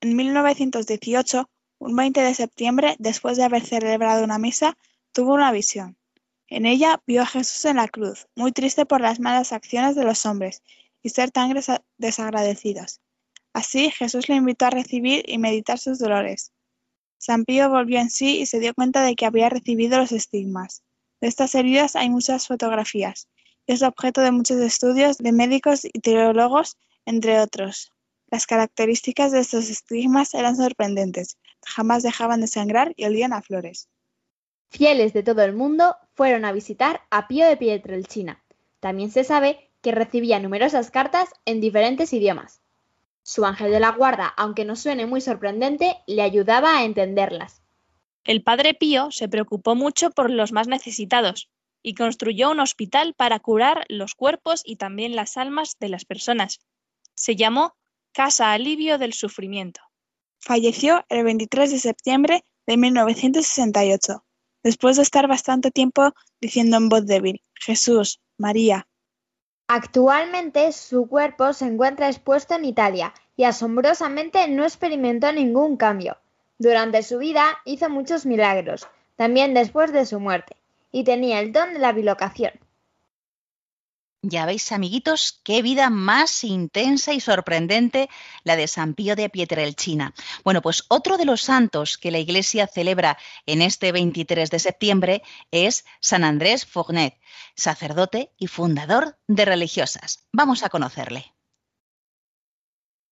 En 0.00 0.16
1918, 0.16 1.48
un 1.78 1.94
20 1.94 2.20
de 2.20 2.34
septiembre, 2.34 2.96
después 2.98 3.36
de 3.36 3.44
haber 3.44 3.64
celebrado 3.64 4.24
una 4.24 4.38
misa, 4.38 4.76
tuvo 5.12 5.34
una 5.34 5.52
visión. 5.52 5.96
En 6.48 6.66
ella 6.66 7.00
vio 7.06 7.22
a 7.22 7.26
Jesús 7.26 7.64
en 7.66 7.76
la 7.76 7.86
cruz, 7.86 8.26
muy 8.34 8.50
triste 8.50 8.84
por 8.84 9.00
las 9.00 9.20
malas 9.20 9.52
acciones 9.52 9.94
de 9.94 10.02
los 10.02 10.26
hombres 10.26 10.64
y 11.04 11.10
ser 11.10 11.30
tan 11.30 11.54
desagradecidos. 11.98 13.00
Así 13.54 13.90
Jesús 13.92 14.28
le 14.28 14.34
invitó 14.34 14.66
a 14.66 14.70
recibir 14.70 15.24
y 15.26 15.38
meditar 15.38 15.78
sus 15.78 16.00
dolores. 16.00 16.52
San 17.18 17.44
Pío 17.44 17.70
volvió 17.70 18.00
en 18.00 18.10
sí 18.10 18.40
y 18.40 18.46
se 18.46 18.58
dio 18.58 18.74
cuenta 18.74 19.02
de 19.02 19.14
que 19.14 19.26
había 19.26 19.48
recibido 19.48 19.96
los 19.96 20.12
estigmas. 20.12 20.82
De 21.20 21.28
estas 21.28 21.54
heridas 21.54 21.94
hay 21.94 22.10
muchas 22.10 22.48
fotografías 22.48 23.28
y 23.66 23.72
es 23.72 23.82
objeto 23.82 24.20
de 24.20 24.32
muchos 24.32 24.58
estudios 24.58 25.18
de 25.18 25.32
médicos 25.32 25.84
y 25.84 26.00
teólogos, 26.00 26.76
entre 27.06 27.40
otros. 27.40 27.92
Las 28.28 28.46
características 28.46 29.30
de 29.30 29.40
estos 29.40 29.70
estigmas 29.70 30.34
eran 30.34 30.56
sorprendentes, 30.56 31.38
jamás 31.64 32.02
dejaban 32.02 32.40
de 32.40 32.48
sangrar 32.48 32.92
y 32.96 33.04
olían 33.04 33.32
a 33.32 33.40
flores. 33.40 33.88
Fieles 34.70 35.12
de 35.12 35.22
todo 35.22 35.42
el 35.42 35.54
mundo 35.54 35.96
fueron 36.14 36.44
a 36.44 36.50
visitar 36.50 37.02
a 37.10 37.28
Pío 37.28 37.46
de 37.46 37.56
Pietrelcina. 37.56 38.44
También 38.80 39.12
se 39.12 39.22
sabe 39.22 39.70
que 39.80 39.92
recibía 39.92 40.40
numerosas 40.40 40.90
cartas 40.90 41.28
en 41.44 41.60
diferentes 41.60 42.12
idiomas. 42.12 42.63
Su 43.26 43.46
ángel 43.46 43.70
de 43.70 43.80
la 43.80 43.90
guarda, 43.90 44.26
aunque 44.36 44.66
no 44.66 44.76
suene 44.76 45.06
muy 45.06 45.22
sorprendente, 45.22 45.96
le 46.06 46.20
ayudaba 46.20 46.76
a 46.76 46.84
entenderlas. 46.84 47.62
El 48.22 48.42
padre 48.42 48.74
Pío 48.74 49.10
se 49.10 49.28
preocupó 49.28 49.74
mucho 49.74 50.10
por 50.10 50.28
los 50.28 50.52
más 50.52 50.68
necesitados 50.68 51.50
y 51.82 51.94
construyó 51.94 52.50
un 52.50 52.60
hospital 52.60 53.14
para 53.14 53.40
curar 53.40 53.86
los 53.88 54.14
cuerpos 54.14 54.62
y 54.62 54.76
también 54.76 55.16
las 55.16 55.38
almas 55.38 55.76
de 55.80 55.88
las 55.88 56.04
personas. 56.04 56.60
Se 57.14 57.34
llamó 57.34 57.74
Casa 58.12 58.52
Alivio 58.52 58.98
del 58.98 59.14
Sufrimiento. 59.14 59.80
Falleció 60.38 61.06
el 61.08 61.24
23 61.24 61.70
de 61.70 61.78
septiembre 61.78 62.44
de 62.66 62.76
1968, 62.76 64.22
después 64.62 64.96
de 64.96 65.02
estar 65.02 65.28
bastante 65.28 65.70
tiempo 65.70 66.12
diciendo 66.42 66.76
en 66.76 66.90
voz 66.90 67.06
débil, 67.06 67.40
Jesús, 67.54 68.20
María, 68.36 68.86
Actualmente 69.66 70.72
su 70.72 71.08
cuerpo 71.08 71.54
se 71.54 71.64
encuentra 71.64 72.08
expuesto 72.08 72.54
en 72.54 72.66
Italia 72.66 73.14
y 73.34 73.44
asombrosamente 73.44 74.46
no 74.48 74.64
experimentó 74.64 75.32
ningún 75.32 75.78
cambio. 75.78 76.18
Durante 76.58 77.02
su 77.02 77.18
vida 77.18 77.58
hizo 77.64 77.88
muchos 77.88 78.26
milagros, 78.26 78.86
también 79.16 79.54
después 79.54 79.90
de 79.90 80.04
su 80.04 80.20
muerte, 80.20 80.56
y 80.92 81.04
tenía 81.04 81.40
el 81.40 81.52
don 81.52 81.72
de 81.72 81.78
la 81.78 81.92
bilocación. 81.92 82.52
Ya 84.26 84.46
veis, 84.46 84.72
amiguitos, 84.72 85.42
qué 85.44 85.60
vida 85.60 85.90
más 85.90 86.44
intensa 86.44 87.12
y 87.12 87.20
sorprendente 87.20 88.08
la 88.42 88.56
de 88.56 88.68
San 88.68 88.94
Pío 88.94 89.16
de 89.16 89.28
Pietrelcina. 89.28 90.14
Bueno, 90.44 90.62
pues 90.62 90.86
otro 90.88 91.18
de 91.18 91.26
los 91.26 91.42
santos 91.42 91.98
que 91.98 92.10
la 92.10 92.20
Iglesia 92.20 92.66
celebra 92.66 93.18
en 93.44 93.60
este 93.60 93.92
23 93.92 94.50
de 94.50 94.58
septiembre 94.58 95.22
es 95.50 95.84
San 96.00 96.24
Andrés 96.24 96.64
Fournet, 96.64 97.20
sacerdote 97.54 98.30
y 98.38 98.46
fundador 98.46 99.18
de 99.28 99.44
religiosas. 99.44 100.26
Vamos 100.32 100.62
a 100.62 100.70
conocerle. 100.70 101.34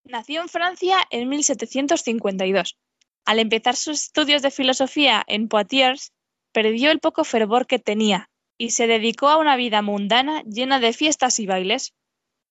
Nació 0.04 0.40
en 0.40 0.48
Francia 0.48 0.96
en 1.10 1.28
1752. 1.28 2.78
Al 3.26 3.38
empezar 3.38 3.76
sus 3.76 4.00
estudios 4.04 4.40
de 4.40 4.50
filosofía 4.50 5.22
en 5.26 5.48
Poitiers, 5.48 6.14
perdió 6.52 6.90
el 6.90 7.00
poco 7.00 7.24
fervor 7.24 7.66
que 7.66 7.78
tenía 7.78 8.30
y 8.62 8.70
se 8.70 8.86
dedicó 8.86 9.28
a 9.28 9.38
una 9.38 9.56
vida 9.56 9.82
mundana 9.82 10.44
llena 10.44 10.78
de 10.78 10.92
fiestas 10.92 11.40
y 11.40 11.46
bailes. 11.46 11.94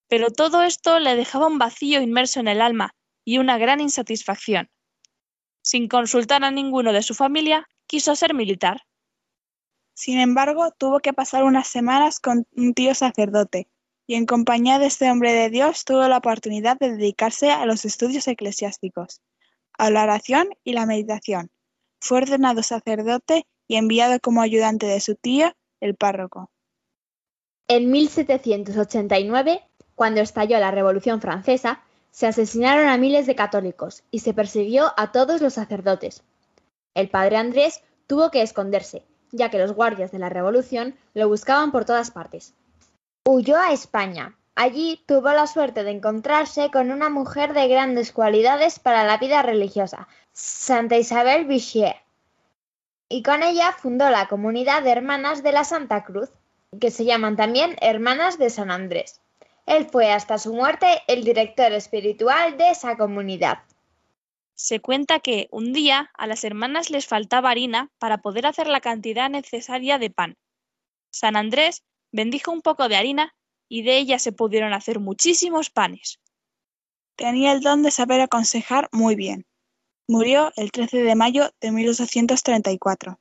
Pero 0.09 0.29
todo 0.29 0.61
esto 0.61 0.99
le 0.99 1.15
dejaba 1.15 1.47
un 1.47 1.57
vacío 1.57 2.01
inmerso 2.01 2.41
en 2.41 2.49
el 2.49 2.61
alma 2.61 2.93
y 3.23 3.37
una 3.37 3.57
gran 3.57 3.79
insatisfacción. 3.79 4.69
Sin 5.61 5.87
consultar 5.87 6.43
a 6.43 6.51
ninguno 6.51 6.91
de 6.91 7.01
su 7.01 7.15
familia, 7.15 7.65
quiso 7.87 8.13
ser 8.17 8.33
militar. 8.33 8.81
Sin 9.93 10.19
embargo, 10.19 10.73
tuvo 10.77 10.99
que 10.99 11.13
pasar 11.13 11.45
unas 11.45 11.69
semanas 11.69 12.19
con 12.19 12.45
un 12.57 12.73
tío 12.73 12.93
sacerdote, 12.93 13.69
y 14.05 14.15
en 14.15 14.25
compañía 14.25 14.79
de 14.79 14.87
este 14.87 15.09
hombre 15.09 15.31
de 15.31 15.49
Dios 15.49 15.85
tuvo 15.85 16.05
la 16.09 16.17
oportunidad 16.17 16.77
de 16.77 16.91
dedicarse 16.91 17.51
a 17.51 17.65
los 17.65 17.85
estudios 17.85 18.27
eclesiásticos, 18.27 19.21
a 19.77 19.89
la 19.89 20.03
oración 20.03 20.49
y 20.65 20.73
la 20.73 20.85
meditación. 20.85 21.51
Fue 22.01 22.17
ordenado 22.17 22.63
sacerdote 22.63 23.47
y 23.65 23.77
enviado 23.77 24.19
como 24.19 24.41
ayudante 24.41 24.87
de 24.87 24.99
su 24.99 25.15
tío 25.15 25.55
el 25.81 25.95
párroco. 25.95 26.50
En 27.67 27.91
1789, 27.91 29.61
cuando 29.95 30.21
estalló 30.21 30.57
la 30.59 30.71
Revolución 30.71 31.21
Francesa, 31.21 31.81
se 32.11 32.27
asesinaron 32.27 32.88
a 32.88 32.97
miles 32.97 33.25
de 33.25 33.35
católicos 33.35 34.03
y 34.11 34.19
se 34.19 34.33
persiguió 34.33 34.93
a 34.97 35.11
todos 35.11 35.41
los 35.41 35.53
sacerdotes. 35.53 36.23
El 36.93 37.09
padre 37.09 37.38
Andrés 37.38 37.81
tuvo 38.07 38.31
que 38.31 38.41
esconderse, 38.41 39.05
ya 39.31 39.50
que 39.50 39.57
los 39.57 39.73
guardias 39.73 40.11
de 40.11 40.19
la 40.19 40.29
Revolución 40.29 40.95
lo 41.13 41.29
buscaban 41.29 41.71
por 41.71 41.85
todas 41.85 42.11
partes. 42.11 42.53
Huyó 43.25 43.57
a 43.57 43.71
España. 43.71 44.38
Allí 44.55 45.01
tuvo 45.05 45.29
la 45.29 45.47
suerte 45.47 45.85
de 45.85 45.91
encontrarse 45.91 46.69
con 46.71 46.91
una 46.91 47.09
mujer 47.09 47.53
de 47.53 47.69
grandes 47.69 48.11
cualidades 48.11 48.79
para 48.79 49.05
la 49.05 49.17
vida 49.17 49.41
religiosa, 49.41 50.09
Santa 50.33 50.97
Isabel 50.97 51.45
Vichier, 51.45 51.95
y 53.11 53.23
con 53.23 53.43
ella 53.43 53.73
fundó 53.73 54.09
la 54.09 54.27
comunidad 54.27 54.83
de 54.83 54.91
Hermanas 54.91 55.43
de 55.43 55.51
la 55.51 55.65
Santa 55.65 56.05
Cruz, 56.05 56.29
que 56.79 56.91
se 56.91 57.03
llaman 57.03 57.35
también 57.35 57.75
Hermanas 57.81 58.37
de 58.37 58.49
San 58.49 58.71
Andrés. 58.71 59.19
Él 59.65 59.85
fue 59.91 60.11
hasta 60.11 60.37
su 60.37 60.53
muerte 60.53 61.01
el 61.07 61.25
director 61.25 61.73
espiritual 61.73 62.57
de 62.57 62.69
esa 62.69 62.95
comunidad. 62.95 63.59
Se 64.55 64.79
cuenta 64.79 65.19
que 65.19 65.49
un 65.51 65.73
día 65.73 66.09
a 66.17 66.25
las 66.25 66.43
hermanas 66.45 66.89
les 66.89 67.05
faltaba 67.05 67.49
harina 67.49 67.89
para 67.99 68.19
poder 68.19 68.45
hacer 68.45 68.67
la 68.67 68.79
cantidad 68.79 69.29
necesaria 69.29 69.97
de 69.97 70.09
pan. 70.09 70.37
San 71.09 71.35
Andrés 71.35 71.83
bendijo 72.11 72.51
un 72.51 72.61
poco 72.61 72.87
de 72.87 72.95
harina 72.95 73.35
y 73.67 73.81
de 73.81 73.97
ella 73.97 74.19
se 74.19 74.31
pudieron 74.31 74.71
hacer 74.71 74.99
muchísimos 74.99 75.69
panes. 75.69 76.19
Tenía 77.17 77.51
el 77.51 77.61
don 77.61 77.83
de 77.83 77.91
saber 77.91 78.21
aconsejar 78.21 78.87
muy 78.93 79.15
bien. 79.15 79.45
Murió 80.11 80.51
el 80.57 80.73
13 80.73 81.03
de 81.03 81.15
mayo 81.15 81.53
de 81.61 81.71
1834. 81.71 83.17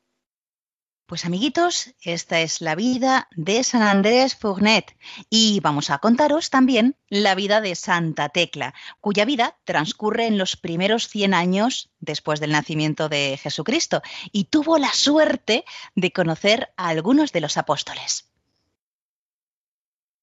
Pues 1.06 1.25
amiguitos, 1.25 1.94
esta 2.02 2.40
es 2.40 2.61
la 2.61 2.75
vida 2.75 3.28
de 3.37 3.62
San 3.62 3.82
Andrés 3.82 4.35
Fournet 4.35 4.97
y 5.30 5.61
vamos 5.61 5.90
a 5.90 5.99
contaros 5.99 6.50
también 6.50 6.97
la 7.09 7.37
vida 7.37 7.61
de 7.61 7.76
Santa 7.76 8.28
Tecla, 8.30 8.75
cuya 9.00 9.25
vida 9.25 9.56
transcurre 9.62 10.26
en 10.26 10.37
los 10.37 10.56
primeros 10.56 11.06
100 11.06 11.32
años 11.32 11.92
después 12.00 12.40
del 12.40 12.50
nacimiento 12.50 13.09
de 13.09 13.38
Jesucristo 13.40 14.02
y 14.32 14.47
tuvo 14.47 14.76
la 14.76 14.92
suerte 14.92 15.64
de 15.94 16.11
conocer 16.11 16.73
a 16.76 16.88
algunos 16.88 17.30
de 17.30 17.40
los 17.40 17.56
apóstoles. 17.56 18.32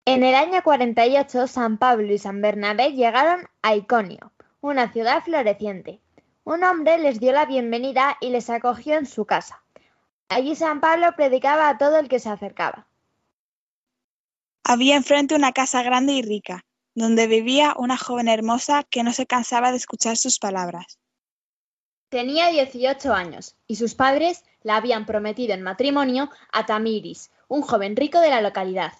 En 0.04 0.22
el 0.22 0.36
año 0.36 0.62
48, 0.62 1.48
San 1.48 1.78
Pablo 1.78 2.12
y 2.12 2.18
San 2.18 2.42
Bernabé 2.42 2.92
llegaron 2.92 3.48
a 3.62 3.74
Iconio, 3.74 4.34
una 4.60 4.92
ciudad 4.92 5.24
floreciente. 5.24 6.02
Un 6.50 6.64
hombre 6.64 6.98
les 6.98 7.20
dio 7.20 7.34
la 7.34 7.46
bienvenida 7.46 8.16
y 8.22 8.30
les 8.30 8.50
acogió 8.50 8.98
en 8.98 9.06
su 9.06 9.26
casa. 9.26 9.62
Allí 10.30 10.56
San 10.56 10.80
Pablo 10.80 11.08
predicaba 11.18 11.68
a 11.68 11.78
todo 11.78 12.00
el 12.00 12.08
que 12.08 12.20
se 12.20 12.30
acercaba. 12.30 12.88
Había 14.64 14.96
enfrente 14.96 15.36
una 15.36 15.52
casa 15.52 15.84
grande 15.84 16.14
y 16.14 16.22
rica, 16.22 16.64
donde 16.96 17.28
vivía 17.28 17.76
una 17.78 17.98
joven 17.98 18.30
hermosa 18.30 18.84
que 18.84 19.04
no 19.04 19.12
se 19.12 19.26
cansaba 19.26 19.72
de 19.72 19.78
escuchar 19.78 20.16
sus 20.16 20.40
palabras. 20.40 21.00
Tenía 22.08 22.48
18 22.48 23.14
años 23.14 23.58
y 23.68 23.76
sus 23.76 23.94
padres 23.94 24.46
la 24.64 24.78
habían 24.78 25.06
prometido 25.06 25.54
en 25.54 25.64
matrimonio 25.64 26.30
a 26.54 26.66
Tamiris, 26.66 27.30
un 27.50 27.62
joven 27.62 27.98
rico 27.98 28.22
de 28.22 28.30
la 28.30 28.40
localidad. 28.40 28.94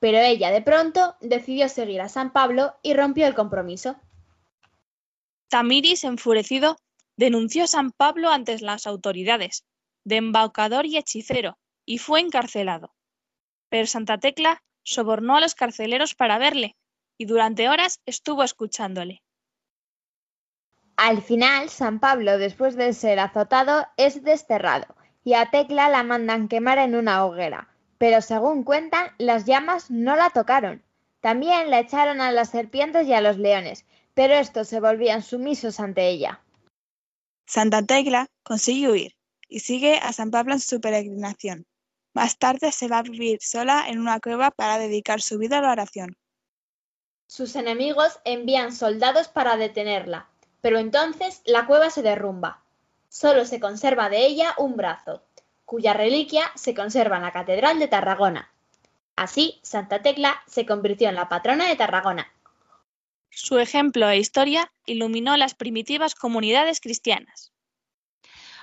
Pero 0.00 0.18
ella 0.18 0.50
de 0.50 0.62
pronto 0.62 1.14
decidió 1.20 1.68
seguir 1.68 2.00
a 2.00 2.08
San 2.08 2.32
Pablo 2.32 2.74
y 2.82 2.94
rompió 2.94 3.28
el 3.28 3.36
compromiso. 3.36 3.94
Tamiris, 5.48 6.02
enfurecido, 6.02 6.76
denunció 7.18 7.64
a 7.64 7.66
San 7.66 7.92
Pablo 7.92 8.30
ante 8.30 8.58
las 8.60 8.86
autoridades, 8.86 9.66
de 10.04 10.16
embaucador 10.16 10.86
y 10.86 10.96
hechicero, 10.96 11.58
y 11.84 11.98
fue 11.98 12.20
encarcelado. 12.20 12.94
Pero 13.68 13.86
Santa 13.86 14.16
Tecla 14.16 14.62
sobornó 14.82 15.36
a 15.36 15.40
los 15.40 15.54
carceleros 15.54 16.14
para 16.14 16.38
verle, 16.38 16.76
y 17.18 17.26
durante 17.26 17.68
horas 17.68 18.00
estuvo 18.06 18.42
escuchándole. 18.42 19.22
Al 20.96 21.20
final, 21.20 21.68
San 21.68 22.00
Pablo, 22.00 22.38
después 22.38 22.76
de 22.76 22.94
ser 22.94 23.20
azotado, 23.20 23.86
es 23.98 24.22
desterrado 24.22 24.96
y 25.28 25.34
a 25.34 25.50
Tecla 25.50 25.90
la 25.90 26.04
mandan 26.04 26.48
quemar 26.48 26.78
en 26.78 26.94
una 26.94 27.22
hoguera. 27.24 27.68
Pero 27.98 28.22
según 28.22 28.62
cuentan, 28.62 29.08
las 29.18 29.44
llamas 29.44 29.90
no 29.90 30.16
la 30.16 30.30
tocaron. 30.30 30.82
También 31.20 31.68
la 31.68 31.80
echaron 31.80 32.22
a 32.22 32.32
las 32.32 32.48
serpientes 32.48 33.06
y 33.06 33.12
a 33.12 33.20
los 33.20 33.36
leones, 33.36 33.84
pero 34.14 34.32
estos 34.32 34.68
se 34.68 34.80
volvían 34.80 35.22
sumisos 35.22 35.80
ante 35.80 36.08
ella. 36.08 36.40
Santa 37.48 37.82
Tecla 37.82 38.28
consigue 38.42 38.90
huir 38.90 39.16
y 39.48 39.60
sigue 39.60 39.98
a 39.98 40.12
San 40.12 40.30
Pablo 40.30 40.52
en 40.52 40.60
su 40.60 40.82
peregrinación. 40.82 41.66
Más 42.12 42.36
tarde 42.36 42.72
se 42.72 42.88
va 42.88 42.98
a 42.98 43.02
vivir 43.02 43.38
sola 43.40 43.86
en 43.88 43.98
una 43.98 44.20
cueva 44.20 44.50
para 44.50 44.76
dedicar 44.76 45.22
su 45.22 45.38
vida 45.38 45.58
a 45.58 45.62
la 45.62 45.72
oración. 45.72 46.18
Sus 47.26 47.56
enemigos 47.56 48.20
envían 48.26 48.74
soldados 48.74 49.28
para 49.28 49.56
detenerla, 49.56 50.28
pero 50.60 50.78
entonces 50.78 51.40
la 51.46 51.66
cueva 51.66 51.88
se 51.88 52.02
derrumba. 52.02 52.62
Solo 53.08 53.46
se 53.46 53.60
conserva 53.60 54.10
de 54.10 54.26
ella 54.26 54.54
un 54.58 54.76
brazo, 54.76 55.22
cuya 55.64 55.94
reliquia 55.94 56.52
se 56.54 56.74
conserva 56.74 57.16
en 57.16 57.22
la 57.22 57.32
Catedral 57.32 57.78
de 57.78 57.88
Tarragona. 57.88 58.52
Así, 59.16 59.58
Santa 59.62 60.02
Tecla 60.02 60.42
se 60.46 60.66
convirtió 60.66 61.08
en 61.08 61.14
la 61.14 61.30
patrona 61.30 61.66
de 61.66 61.76
Tarragona. 61.76 62.30
Su 63.30 63.58
ejemplo 63.58 64.08
e 64.08 64.18
historia 64.18 64.72
iluminó 64.86 65.36
las 65.36 65.54
primitivas 65.54 66.14
comunidades 66.14 66.80
cristianas. 66.80 67.52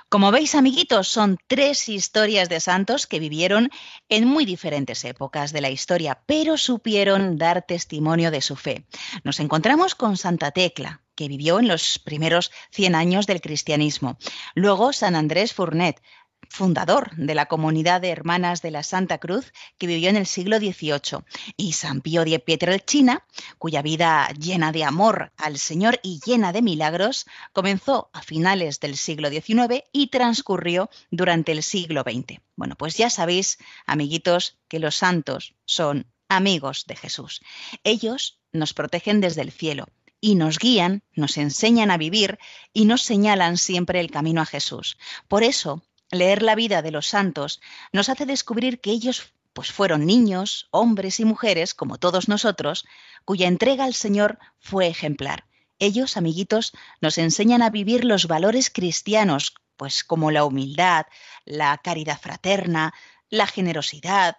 Como 0.08 0.30
veis, 0.30 0.54
amiguitos, 0.54 1.08
son 1.08 1.36
tres 1.48 1.88
historias 1.88 2.48
de 2.48 2.60
santos 2.60 3.08
que 3.08 3.18
vivieron 3.18 3.70
en 4.08 4.28
muy 4.28 4.44
diferentes 4.44 5.04
épocas 5.04 5.52
de 5.52 5.60
la 5.60 5.70
historia, 5.70 6.22
pero 6.26 6.56
supieron 6.56 7.38
dar 7.38 7.66
testimonio 7.66 8.30
de 8.30 8.40
su 8.40 8.54
fe. 8.54 8.86
Nos 9.24 9.40
encontramos 9.40 9.96
con 9.96 10.16
Santa 10.16 10.52
Tecla, 10.52 11.02
que 11.16 11.26
vivió 11.26 11.58
en 11.58 11.66
los 11.66 11.98
primeros 11.98 12.52
100 12.70 12.94
años 12.94 13.26
del 13.26 13.40
cristianismo. 13.40 14.16
Luego, 14.54 14.92
San 14.92 15.16
Andrés 15.16 15.52
Fournet, 15.52 16.00
fundador 16.48 17.14
de 17.16 17.34
la 17.34 17.46
comunidad 17.46 18.00
de 18.00 18.10
hermanas 18.10 18.62
de 18.62 18.70
la 18.70 18.82
Santa 18.82 19.18
Cruz 19.18 19.52
que 19.78 19.86
vivió 19.86 20.08
en 20.08 20.16
el 20.16 20.26
siglo 20.26 20.58
XVIII, 20.58 21.24
y 21.56 21.72
San 21.72 22.00
Pío 22.00 22.24
de 22.24 22.38
Pietrelcina, 22.38 23.24
cuya 23.58 23.82
vida 23.82 24.28
llena 24.38 24.72
de 24.72 24.84
amor 24.84 25.32
al 25.36 25.58
Señor 25.58 26.00
y 26.02 26.20
llena 26.24 26.52
de 26.52 26.62
milagros 26.62 27.26
comenzó 27.52 28.10
a 28.12 28.22
finales 28.22 28.80
del 28.80 28.96
siglo 28.96 29.28
XIX 29.28 29.84
y 29.92 30.08
transcurrió 30.08 30.90
durante 31.10 31.52
el 31.52 31.62
siglo 31.62 32.02
XX. 32.02 32.40
Bueno, 32.56 32.76
pues 32.76 32.96
ya 32.96 33.10
sabéis, 33.10 33.58
amiguitos, 33.86 34.58
que 34.68 34.78
los 34.78 34.96
santos 34.96 35.54
son 35.64 36.06
amigos 36.28 36.84
de 36.86 36.96
Jesús. 36.96 37.40
Ellos 37.84 38.40
nos 38.52 38.74
protegen 38.74 39.20
desde 39.20 39.42
el 39.42 39.52
cielo 39.52 39.86
y 40.20 40.34
nos 40.34 40.58
guían, 40.58 41.02
nos 41.14 41.36
enseñan 41.36 41.90
a 41.90 41.98
vivir 41.98 42.38
y 42.72 42.86
nos 42.86 43.02
señalan 43.02 43.58
siempre 43.58 44.00
el 44.00 44.10
camino 44.10 44.40
a 44.40 44.46
Jesús. 44.46 44.96
Por 45.28 45.42
eso, 45.42 45.82
Leer 46.10 46.42
la 46.42 46.54
vida 46.54 46.82
de 46.82 46.90
los 46.90 47.08
santos 47.08 47.60
nos 47.92 48.08
hace 48.08 48.26
descubrir 48.26 48.80
que 48.80 48.90
ellos 48.90 49.32
pues 49.52 49.72
fueron 49.72 50.04
niños, 50.04 50.68
hombres 50.70 51.18
y 51.18 51.24
mujeres, 51.24 51.72
como 51.72 51.96
todos 51.96 52.28
nosotros, 52.28 52.84
cuya 53.24 53.48
entrega 53.48 53.84
al 53.84 53.94
Señor 53.94 54.38
fue 54.58 54.86
ejemplar. 54.86 55.46
Ellos, 55.78 56.18
amiguitos, 56.18 56.72
nos 57.00 57.16
enseñan 57.16 57.62
a 57.62 57.70
vivir 57.70 58.04
los 58.04 58.26
valores 58.26 58.68
cristianos, 58.68 59.54
pues 59.76 60.04
como 60.04 60.30
la 60.30 60.44
humildad, 60.44 61.06
la 61.46 61.78
caridad 61.78 62.20
fraterna, 62.20 62.92
la 63.30 63.46
generosidad, 63.46 64.36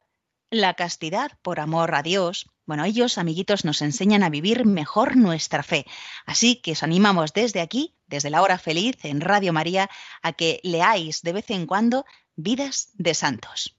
la 0.51 0.75
castidad 0.75 1.31
por 1.41 1.59
amor 1.59 1.95
a 1.95 2.03
Dios. 2.03 2.50
Bueno, 2.67 2.86
ellos, 2.86 3.17
amiguitos, 3.17 3.65
nos 3.65 3.81
enseñan 3.81 4.24
a 4.24 4.29
vivir 4.29 4.65
mejor 4.65 5.17
nuestra 5.17 5.63
fe. 5.63 5.86
Así 6.25 6.57
que 6.62 6.74
os 6.74 6.83
animamos 6.83 7.33
desde 7.33 7.62
aquí, 7.62 7.97
desde 8.08 8.30
la 8.30 8.42
hora 8.42 8.58
feliz 8.58 8.98
en 9.04 9.22
Radio 9.22 9.54
María, 9.54 9.89
a 10.22 10.34
que 10.34 10.60
leáis 10.63 11.22
de 11.22 11.34
vez 11.34 11.50
en 11.50 11.65
cuando 11.65 12.06
Vidas 12.36 12.89
de 12.96 13.13
Santos. 13.13 13.77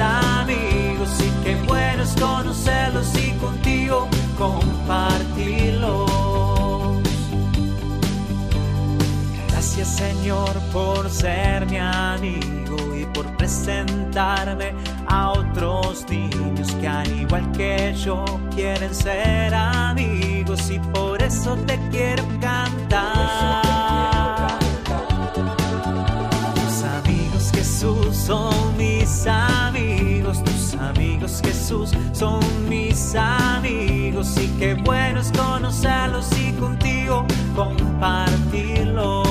Amigos 0.00 1.10
y 1.20 1.44
qué 1.44 1.54
bueno 1.66 1.90
conocerlos 2.18 3.12
y 3.16 3.32
contigo 3.32 4.08
compartirlos. 4.38 6.10
Gracias 9.48 9.88
Señor 9.88 10.52
por 10.72 11.10
ser 11.10 11.66
mi 11.66 11.78
amigo 11.78 12.76
y 12.96 13.04
por 13.06 13.26
presentarme 13.36 14.74
a 15.06 15.32
otros 15.32 16.06
niños 16.08 16.72
que 16.80 16.88
al 16.88 17.20
igual 17.20 17.52
que 17.52 17.94
yo 17.94 18.24
quieren 18.54 18.94
ser 18.94 19.54
amigos 19.54 20.70
y 20.70 20.78
por 20.78 21.22
eso 21.22 21.56
te 21.66 21.78
quiero 21.90 22.24
cantar. 22.40 23.60
Tus 26.54 26.82
amigos 26.84 27.50
Jesús 27.54 28.16
son 28.16 28.76
mis 28.76 29.26
amigos, 29.26 29.89
Jesús 31.44 31.92
son 32.12 32.40
mis 32.68 33.14
amigos 33.14 34.36
y 34.36 34.48
qué 34.58 34.74
bueno 34.74 35.20
es 35.20 35.30
conocerlos 35.30 36.28
y 36.36 36.52
contigo 36.54 37.24
compartirlos. 37.54 39.29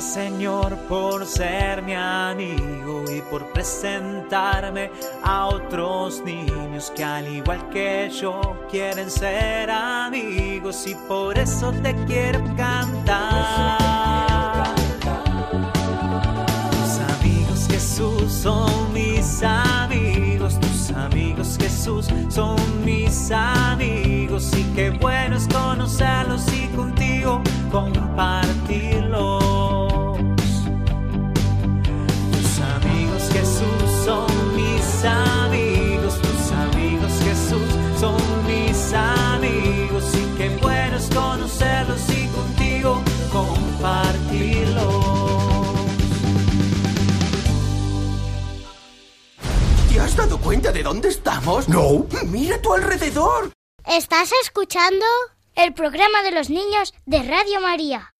Señor 0.00 0.76
por 0.88 1.26
ser 1.26 1.82
mi 1.82 1.94
amigo 1.94 3.02
y 3.10 3.20
por 3.22 3.52
presentarme 3.52 4.92
a 5.24 5.46
otros 5.46 6.22
niños 6.24 6.92
que 6.94 7.02
al 7.02 7.26
igual 7.26 7.68
que 7.70 8.08
yo 8.10 8.40
quieren 8.70 9.10
ser 9.10 9.68
amigos 9.70 10.86
y 10.86 10.94
por 10.94 11.36
eso 11.36 11.72
te 11.82 11.96
quiero 12.06 12.38
cantar. 12.56 13.88
Tus 16.70 17.00
amigos 17.16 17.66
Jesús 17.68 18.32
son 18.32 18.92
mis 18.92 19.42
amigos, 19.42 20.60
tus 20.60 20.92
amigos 20.92 21.58
Jesús 21.60 22.08
son 22.28 22.56
mis 22.84 23.32
amigos 23.32 24.52
y 24.56 24.62
qué 24.74 24.90
bueno 24.90 25.36
es 25.36 25.48
conocerlos 25.48 26.46
y 26.52 26.68
contigo 26.68 27.42
compartirlos. 27.70 29.87
Dado 50.18 50.38
cuenta 50.40 50.72
de 50.72 50.82
dónde 50.82 51.08
estamos? 51.10 51.68
No. 51.68 52.04
Mira 52.26 52.56
a 52.56 52.60
tu 52.60 52.74
alrededor. 52.74 53.52
Estás 53.86 54.32
escuchando 54.42 55.06
el 55.54 55.72
programa 55.72 56.22
de 56.24 56.32
los 56.32 56.50
niños 56.50 56.92
de 57.06 57.22
Radio 57.22 57.60
María. 57.60 58.12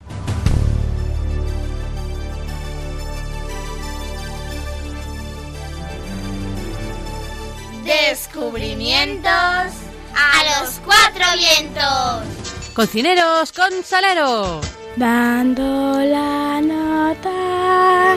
Descubrimientos 7.84 9.32
a 9.32 10.62
los 10.62 10.80
cuatro 10.84 11.24
vientos. 11.36 12.74
Cocineros 12.74 13.52
con 13.52 13.82
salero. 13.82 14.60
Dando 14.94 15.98
la 16.04 16.60
nota. 16.60 18.16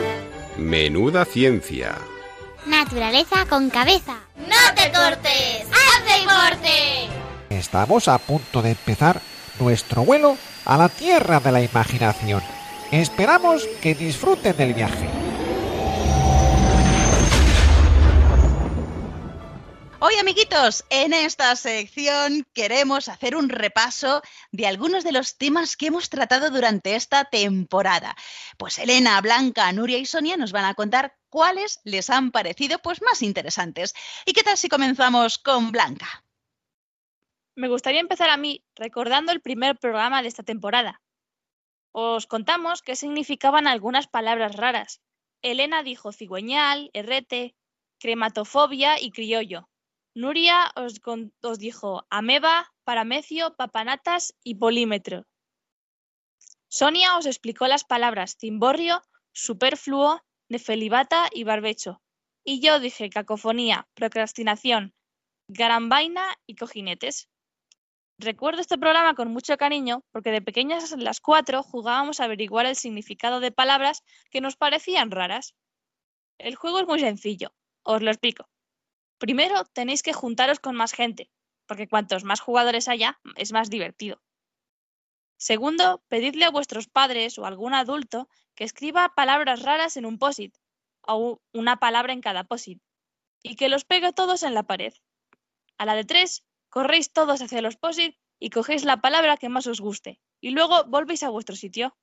Menuda 0.58 1.26
ciencia. 1.26 1.98
Naturaleza 2.65 3.45
con 3.50 3.69
cabeza. 3.69 4.19
¡No 4.36 4.76
te 4.76 4.91
cortes! 4.91 5.65
¡Haz 5.71 6.06
deporte! 6.06 7.10
Estamos 7.50 8.08
a 8.08 8.19
punto 8.19 8.62
de 8.62 8.71
empezar 8.71 9.19
nuestro 9.60 10.04
vuelo 10.04 10.38
a 10.65 10.78
la 10.78 10.89
tierra 10.89 11.39
de 11.39 11.52
la 11.52 11.62
imaginación. 11.62 12.43
Esperamos 12.91 13.67
que 13.82 13.95
disfruten 13.95 14.56
del 14.56 14.74
viaje. 14.74 15.10
Hoy, 20.04 20.15
amiguitos, 20.19 20.84
en 20.89 21.13
esta 21.13 21.56
sección 21.56 22.45
queremos 22.54 23.08
hacer 23.08 23.36
un 23.36 23.50
repaso 23.50 24.21
de 24.52 24.65
algunos 24.65 25.04
de 25.04 25.12
los 25.12 25.38
temas 25.38 25.78
que 25.78 25.88
hemos 25.88 26.10
tratado 26.10 26.50
durante 26.50 26.95
esta 26.95 27.26
temporada. 27.26 28.15
Pues 28.58 28.80
Elena, 28.80 29.21
Blanca, 29.21 29.71
Nuria 29.71 30.00
y 30.00 30.06
Sonia 30.06 30.38
nos 30.38 30.52
van 30.52 30.65
a 30.65 30.74
contar 30.74 31.15
cuáles 31.32 31.80
les 31.84 32.12
han 32.12 32.30
parecido 32.30 32.78
pues 32.80 33.02
más 33.02 33.24
interesantes. 33.24 33.96
¿Y 34.26 34.34
qué 34.34 34.44
tal 34.44 34.58
si 34.58 34.70
comenzamos 34.70 35.39
con 35.39 35.72
Blanca? 35.72 36.24
Me 37.56 37.70
gustaría 37.70 38.02
empezar 38.02 38.30
a 38.30 38.38
mí 38.38 38.63
recordando 38.76 39.32
el 39.32 39.41
primer 39.41 39.80
programa 39.80 40.22
de 40.22 40.28
esta 40.28 40.44
temporada. 40.44 41.02
Os 41.91 42.28
contamos 42.28 42.82
qué 42.82 42.96
significaban 42.96 43.65
algunas 43.65 44.08
palabras 44.08 44.56
raras. 44.56 45.02
Elena 45.41 45.84
dijo 45.84 46.12
cigüeñal, 46.12 46.91
errete, 46.94 47.56
crematofobia 47.98 49.02
y 49.02 49.12
criollo. 49.12 49.70
Nuria 50.13 50.72
os, 50.76 51.02
os 51.41 51.60
dijo 51.60 52.06
ameba, 52.10 52.74
paramecio, 52.84 53.56
papanatas 53.56 54.36
y 54.44 54.56
polímetro. 54.56 55.26
Sonia 56.67 57.17
os 57.17 57.26
explicó 57.26 57.67
las 57.67 57.84
palabras 57.84 58.38
cimborrio, 58.38 59.02
superfluo, 59.34 60.22
nefelibata 60.52 61.30
y 61.32 61.46
barbecho. 61.46 62.02
Y 62.44 62.60
yo 62.60 62.80
dije 62.82 63.10
cacofonía, 63.10 63.88
procrastinación, 63.94 64.94
garambaina 65.48 66.26
y 66.46 66.56
cojinetes. 66.56 67.30
Recuerdo 68.18 68.60
este 68.60 68.78
programa 68.78 69.16
con 69.16 69.32
mucho 69.32 69.56
cariño 69.56 70.04
porque 70.12 70.32
de 70.32 70.42
pequeñas 70.42 70.92
las 70.98 71.22
cuatro 71.22 71.64
jugábamos 71.64 72.20
a 72.20 72.26
averiguar 72.26 72.66
el 72.66 72.76
significado 72.76 73.40
de 73.40 73.52
palabras 73.52 74.04
que 74.30 74.42
nos 74.42 74.58
parecían 74.58 75.10
raras. 75.10 75.56
El 76.38 76.56
juego 76.56 76.80
es 76.80 76.88
muy 76.88 77.00
sencillo, 77.00 77.54
os 77.84 78.02
lo 78.02 78.12
explico. 78.12 78.50
Primero 79.20 79.64
tenéis 79.74 80.04
que 80.04 80.14
juntaros 80.14 80.60
con 80.60 80.76
más 80.76 80.92
gente, 80.92 81.32
porque 81.66 81.88
cuantos 81.88 82.26
más 82.26 82.42
jugadores 82.42 82.90
haya, 82.90 83.20
es 83.38 83.54
más 83.54 83.70
divertido. 83.70 84.22
Segundo, 85.41 86.04
pedidle 86.08 86.45
a 86.45 86.51
vuestros 86.51 86.88
padres 86.88 87.39
o 87.39 87.47
algún 87.47 87.73
adulto 87.73 88.30
que 88.54 88.63
escriba 88.63 89.15
palabras 89.15 89.63
raras 89.63 89.97
en 89.97 90.06
un 90.06 90.19
posit, 90.19 90.56
o 91.01 91.41
una 91.51 91.80
palabra 91.80 92.13
en 92.13 92.21
cada 92.21 92.43
posit, 92.43 92.80
y 93.41 93.56
que 93.56 93.67
los 93.67 93.84
pegue 93.84 94.13
todos 94.13 94.43
en 94.43 94.54
la 94.54 94.62
pared. 94.62 94.93
A 95.80 95.88
la 95.88 95.95
de 95.95 96.06
tres, 96.06 96.43
corréis 96.69 97.12
todos 97.12 97.41
hacia 97.41 97.63
los 97.63 97.75
posit 97.75 98.19
y 98.38 98.51
cogéis 98.51 98.86
la 98.86 99.01
palabra 99.01 99.36
que 99.36 99.49
más 99.49 99.65
os 99.65 99.82
guste, 99.82 100.19
y 100.41 100.51
luego 100.51 100.84
volvéis 100.84 101.23
a 101.23 101.32
vuestro 101.32 101.56
sitio. 101.56 101.97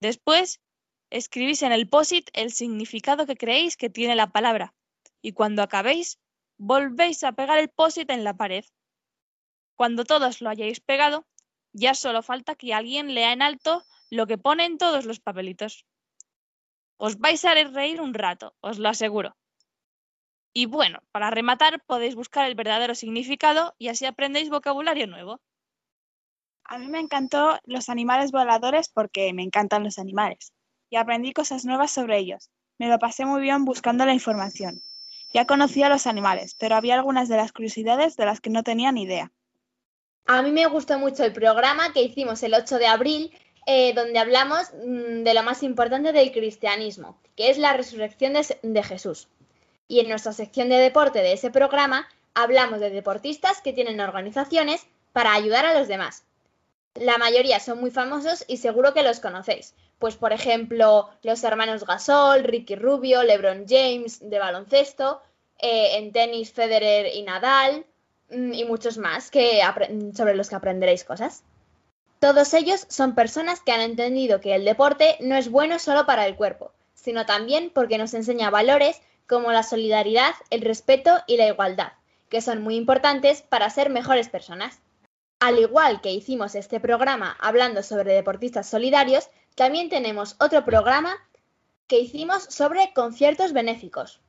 Después, 0.00 0.60
escribís 1.10 1.62
en 1.62 1.70
el 1.70 1.88
posit 1.88 2.28
el 2.32 2.50
significado 2.50 3.24
que 3.24 3.36
creéis 3.36 3.76
que 3.76 3.88
tiene 3.88 4.16
la 4.16 4.32
palabra, 4.32 4.74
y 5.22 5.30
cuando 5.30 5.62
acabéis, 5.62 6.18
volvéis 6.56 7.22
a 7.22 7.30
pegar 7.30 7.60
el 7.60 7.68
posit 7.68 8.10
en 8.10 8.24
la 8.24 8.36
pared. 8.36 8.64
Cuando 9.76 10.04
todos 10.04 10.40
lo 10.40 10.50
hayáis 10.50 10.80
pegado, 10.80 11.24
ya 11.72 11.94
solo 11.94 12.22
falta 12.22 12.54
que 12.54 12.74
alguien 12.74 13.14
lea 13.14 13.32
en 13.32 13.42
alto 13.42 13.84
lo 14.10 14.26
que 14.26 14.38
pone 14.38 14.64
en 14.64 14.78
todos 14.78 15.04
los 15.04 15.20
papelitos. 15.20 15.86
Os 16.96 17.18
vais 17.18 17.44
a 17.44 17.54
reír 17.54 18.00
un 18.00 18.14
rato, 18.14 18.56
os 18.60 18.78
lo 18.78 18.88
aseguro. 18.88 19.36
Y 20.52 20.66
bueno, 20.66 20.98
para 21.12 21.30
rematar 21.30 21.84
podéis 21.84 22.14
buscar 22.14 22.46
el 22.48 22.54
verdadero 22.54 22.94
significado 22.94 23.74
y 23.78 23.88
así 23.88 24.06
aprendéis 24.06 24.50
vocabulario 24.50 25.06
nuevo. 25.06 25.40
A 26.64 26.78
mí 26.78 26.88
me 26.88 27.00
encantó 27.00 27.58
los 27.64 27.88
animales 27.88 28.30
voladores 28.32 28.88
porque 28.88 29.32
me 29.32 29.42
encantan 29.42 29.84
los 29.84 29.98
animales 29.98 30.52
y 30.90 30.96
aprendí 30.96 31.32
cosas 31.32 31.64
nuevas 31.64 31.90
sobre 31.90 32.18
ellos. 32.18 32.50
Me 32.78 32.88
lo 32.88 32.98
pasé 32.98 33.24
muy 33.24 33.40
bien 33.40 33.64
buscando 33.64 34.04
la 34.04 34.14
información. 34.14 34.80
Ya 35.32 35.46
conocía 35.46 35.86
a 35.86 35.90
los 35.90 36.06
animales, 36.06 36.56
pero 36.58 36.76
había 36.76 36.94
algunas 36.94 37.28
de 37.28 37.36
las 37.36 37.52
curiosidades 37.52 38.16
de 38.16 38.26
las 38.26 38.40
que 38.40 38.50
no 38.50 38.62
tenía 38.62 38.92
ni 38.92 39.02
idea. 39.02 39.32
A 40.30 40.42
mí 40.42 40.52
me 40.52 40.66
gustó 40.66 40.98
mucho 40.98 41.24
el 41.24 41.32
programa 41.32 41.90
que 41.94 42.02
hicimos 42.02 42.42
el 42.42 42.52
8 42.52 42.76
de 42.76 42.86
abril, 42.86 43.32
eh, 43.66 43.94
donde 43.94 44.18
hablamos 44.18 44.70
mm, 44.74 45.22
de 45.22 45.32
lo 45.32 45.42
más 45.42 45.62
importante 45.62 46.12
del 46.12 46.32
cristianismo, 46.32 47.18
que 47.34 47.48
es 47.48 47.56
la 47.56 47.72
resurrección 47.72 48.34
de, 48.34 48.82
Jesús. 48.82 49.28
Y 49.88 50.00
en 50.00 50.10
nuestra 50.10 50.34
sección 50.34 50.68
de 50.68 50.76
deporte 50.76 51.20
de 51.20 51.32
ese 51.32 51.50
programa 51.50 52.06
hablamos 52.34 52.78
de 52.78 52.90
deportistas 52.90 53.62
que 53.62 53.72
tienen 53.72 54.00
organizaciones 54.00 54.86
para 55.14 55.32
ayudar 55.32 55.64
a 55.64 55.78
los 55.78 55.88
demás. 55.88 56.24
La 56.94 57.16
mayoría 57.16 57.58
son 57.58 57.80
muy 57.80 57.90
famosos 57.90 58.44
y 58.48 58.58
seguro 58.58 58.92
que 58.92 59.02
los 59.02 59.20
conocéis. 59.20 59.74
Pues 59.98 60.16
por 60.16 60.34
ejemplo, 60.34 61.08
los 61.22 61.42
hermanos 61.42 61.86
Gasol, 61.86 62.44
Ricky 62.44 62.76
Rubio, 62.76 63.22
LeBron 63.22 63.64
James 63.66 64.20
de 64.20 64.38
baloncesto, 64.38 65.22
eh, 65.58 65.96
en 65.96 66.12
tenis 66.12 66.52
Federer 66.52 67.14
y 67.14 67.22
Nadal, 67.22 67.86
y 68.30 68.64
muchos 68.64 68.98
más 68.98 69.30
que 69.30 69.60
sobre 70.14 70.34
los 70.34 70.48
que 70.48 70.56
aprenderéis 70.56 71.04
cosas. 71.04 71.42
Todos 72.18 72.52
ellos 72.54 72.84
son 72.88 73.14
personas 73.14 73.60
que 73.60 73.72
han 73.72 73.80
entendido 73.80 74.40
que 74.40 74.54
el 74.54 74.64
deporte 74.64 75.16
no 75.20 75.36
es 75.36 75.50
bueno 75.50 75.78
solo 75.78 76.04
para 76.04 76.26
el 76.26 76.36
cuerpo, 76.36 76.72
sino 76.94 77.26
también 77.26 77.70
porque 77.72 77.96
nos 77.96 78.12
enseña 78.14 78.50
valores 78.50 79.00
como 79.28 79.52
la 79.52 79.62
solidaridad, 79.62 80.34
el 80.50 80.62
respeto 80.62 81.22
y 81.26 81.36
la 81.36 81.46
igualdad, 81.46 81.92
que 82.28 82.40
son 82.40 82.60
muy 82.60 82.74
importantes 82.74 83.42
para 83.42 83.70
ser 83.70 83.90
mejores 83.90 84.28
personas. 84.28 84.80
Al 85.38 85.58
igual 85.58 86.00
que 86.00 86.10
hicimos 86.10 86.56
este 86.56 86.80
programa 86.80 87.36
hablando 87.38 87.84
sobre 87.84 88.14
deportistas 88.14 88.68
solidarios, 88.68 89.30
también 89.54 89.88
tenemos 89.88 90.34
otro 90.40 90.64
programa 90.64 91.16
que 91.86 92.00
hicimos 92.00 92.42
sobre 92.44 92.92
conciertos 92.92 93.52
benéficos. 93.52 94.20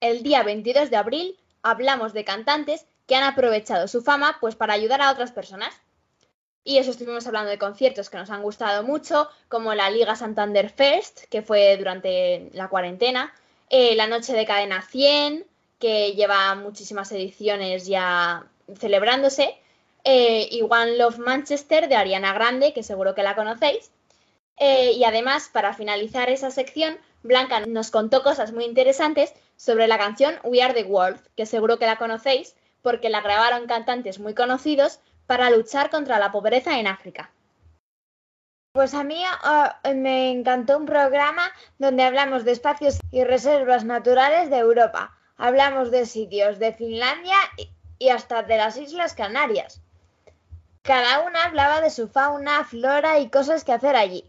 El 0.00 0.22
día 0.22 0.42
22 0.42 0.90
de 0.90 0.96
abril 0.96 1.38
hablamos 1.62 2.12
de 2.12 2.24
cantantes 2.24 2.86
que 3.06 3.16
han 3.16 3.24
aprovechado 3.24 3.88
su 3.88 4.02
fama 4.02 4.38
pues 4.40 4.54
para 4.54 4.74
ayudar 4.74 5.02
a 5.02 5.10
otras 5.10 5.32
personas. 5.32 5.74
Y 6.64 6.78
eso 6.78 6.92
estuvimos 6.92 7.26
hablando 7.26 7.50
de 7.50 7.58
conciertos 7.58 8.08
que 8.08 8.16
nos 8.16 8.30
han 8.30 8.42
gustado 8.42 8.84
mucho, 8.84 9.28
como 9.48 9.74
la 9.74 9.90
Liga 9.90 10.14
Santander 10.14 10.70
Fest, 10.70 11.24
que 11.28 11.42
fue 11.42 11.76
durante 11.76 12.50
la 12.52 12.68
cuarentena, 12.68 13.34
eh, 13.68 13.96
la 13.96 14.06
Noche 14.06 14.32
de 14.32 14.46
Cadena 14.46 14.82
100, 14.82 15.44
que 15.80 16.12
lleva 16.12 16.54
muchísimas 16.54 17.10
ediciones 17.10 17.86
ya 17.86 18.46
celebrándose, 18.78 19.56
eh, 20.04 20.48
y 20.50 20.62
One 20.62 20.96
Love 20.96 21.18
Manchester 21.18 21.88
de 21.88 21.96
Ariana 21.96 22.32
Grande, 22.32 22.72
que 22.72 22.84
seguro 22.84 23.14
que 23.14 23.24
la 23.24 23.34
conocéis. 23.34 23.90
Eh, 24.58 24.92
y 24.92 25.02
además, 25.04 25.50
para 25.52 25.74
finalizar 25.74 26.30
esa 26.30 26.52
sección, 26.52 26.98
Blanca 27.24 27.60
nos 27.66 27.90
contó 27.90 28.22
cosas 28.22 28.52
muy 28.52 28.64
interesantes 28.64 29.32
sobre 29.56 29.88
la 29.88 29.98
canción 29.98 30.38
We 30.44 30.62
Are 30.62 30.74
the 30.74 30.84
World, 30.84 31.20
que 31.36 31.46
seguro 31.46 31.78
que 31.78 31.86
la 31.86 31.98
conocéis 31.98 32.54
porque 32.82 33.10
la 33.10 33.20
grabaron 33.20 33.66
cantantes 33.66 34.18
muy 34.18 34.34
conocidos 34.34 35.00
para 35.26 35.50
luchar 35.50 35.90
contra 35.90 36.18
la 36.18 36.32
pobreza 36.32 36.78
en 36.78 36.86
África. 36.86 37.30
Pues 38.74 38.94
a 38.94 39.04
mí 39.04 39.22
ah, 39.26 39.80
me 39.94 40.30
encantó 40.30 40.78
un 40.78 40.86
programa 40.86 41.50
donde 41.78 42.04
hablamos 42.04 42.44
de 42.44 42.52
espacios 42.52 42.98
y 43.10 43.22
reservas 43.24 43.84
naturales 43.84 44.50
de 44.50 44.58
Europa. 44.58 45.16
Hablamos 45.36 45.90
de 45.90 46.06
sitios 46.06 46.58
de 46.58 46.72
Finlandia 46.72 47.36
y- 47.56 47.70
y 47.98 48.08
hasta 48.08 48.42
de 48.42 48.56
las 48.56 48.76
Islas 48.76 49.14
Canarias. 49.14 49.80
Cada 50.82 51.20
una 51.20 51.44
hablaba 51.44 51.80
de 51.80 51.90
su 51.90 52.08
fauna, 52.08 52.64
flora 52.64 53.18
y 53.20 53.28
cosas 53.30 53.62
que 53.62 53.72
hacer 53.72 53.94
allí. 53.94 54.24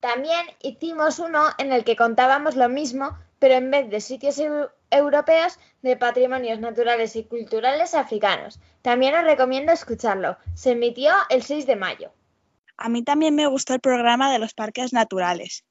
También 0.00 0.46
hicimos 0.60 1.18
uno 1.18 1.50
en 1.58 1.72
el 1.72 1.84
que 1.84 1.96
contábamos 1.96 2.56
lo 2.56 2.68
mismo, 2.68 3.16
pero 3.44 3.56
en 3.56 3.70
vez 3.70 3.90
de 3.90 4.00
sitios 4.00 4.38
eu- 4.38 4.70
europeos, 4.90 5.58
de 5.82 5.98
patrimonios 5.98 6.60
naturales 6.60 7.14
y 7.14 7.24
culturales 7.24 7.92
africanos. 7.94 8.58
También 8.80 9.14
os 9.14 9.24
recomiendo 9.24 9.70
escucharlo. 9.70 10.38
Se 10.54 10.70
emitió 10.70 11.12
el 11.28 11.42
6 11.42 11.66
de 11.66 11.76
mayo. 11.76 12.10
A 12.78 12.88
mí 12.88 13.02
también 13.04 13.34
me 13.34 13.46
gustó 13.46 13.74
el 13.74 13.80
programa 13.80 14.32
de 14.32 14.38
los 14.38 14.54
parques 14.54 14.94
naturales, 14.94 15.62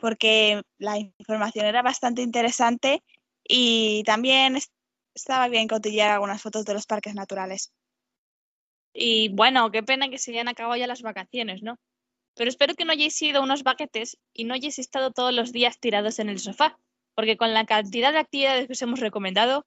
porque 0.00 0.62
la 0.78 0.98
información 0.98 1.66
era 1.66 1.82
bastante 1.82 2.22
interesante 2.22 3.02
y 3.42 4.04
también 4.04 4.54
es- 4.54 4.70
estaba 5.12 5.48
bien 5.48 5.66
cotillear 5.66 6.12
algunas 6.12 6.40
fotos 6.40 6.64
de 6.64 6.74
los 6.74 6.86
parques 6.86 7.16
naturales. 7.16 7.72
Y 8.94 9.30
bueno, 9.30 9.72
qué 9.72 9.82
pena 9.82 10.08
que 10.10 10.18
se 10.18 10.30
hayan 10.30 10.46
acabado 10.46 10.76
ya 10.76 10.86
las 10.86 11.02
vacaciones, 11.02 11.60
¿no? 11.60 11.76
Pero 12.36 12.48
espero 12.50 12.76
que 12.76 12.84
no 12.84 12.92
hayáis 12.92 13.20
ido 13.20 13.40
a 13.40 13.42
unos 13.42 13.64
baquetes 13.64 14.16
y 14.32 14.44
no 14.44 14.54
hayáis 14.54 14.78
estado 14.78 15.10
todos 15.10 15.34
los 15.34 15.50
días 15.50 15.80
tirados 15.80 16.20
en 16.20 16.28
el 16.28 16.38
sofá, 16.38 16.78
porque 17.16 17.36
con 17.36 17.54
la 17.54 17.64
cantidad 17.64 18.12
de 18.12 18.18
actividades 18.18 18.66
que 18.66 18.74
os 18.74 18.82
hemos 18.82 19.00
recomendado, 19.00 19.66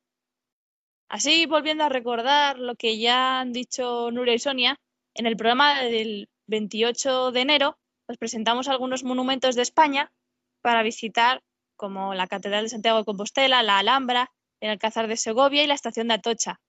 así 1.10 1.48
volviendo 1.48 1.84
a 1.84 1.90
recordar 1.90 2.60
lo 2.60 2.76
que 2.76 3.00
ya 3.00 3.42
han 3.42 3.52
dicho 3.52 4.12
Nuria 4.12 4.36
y 4.36 4.40
Sonia, 4.40 4.80
en 5.16 5.26
el 5.26 5.36
programa 5.36 5.82
del 5.82 6.30
28 6.48 7.32
de 7.32 7.42
enero 7.42 7.78
os 8.08 8.18
presentamos 8.18 8.68
algunos 8.68 9.04
monumentos 9.04 9.56
de 9.56 9.64
España 9.64 10.12
para 10.62 10.84
visitar 10.84 11.42
como 11.76 12.14
la 12.14 12.28
Catedral 12.28 12.66
de 12.66 12.70
Santiago 12.70 13.00
de 13.00 13.06
Compostela, 13.06 13.64
la 13.64 13.80
Alhambra, 13.80 14.32
el 14.60 14.70
Alcázar 14.70 15.08
de 15.08 15.18
Segovia 15.18 15.64
y 15.64 15.68
la 15.68 15.74
Estación 15.74 16.10
de 16.10 16.16
Atocha. 16.16 16.60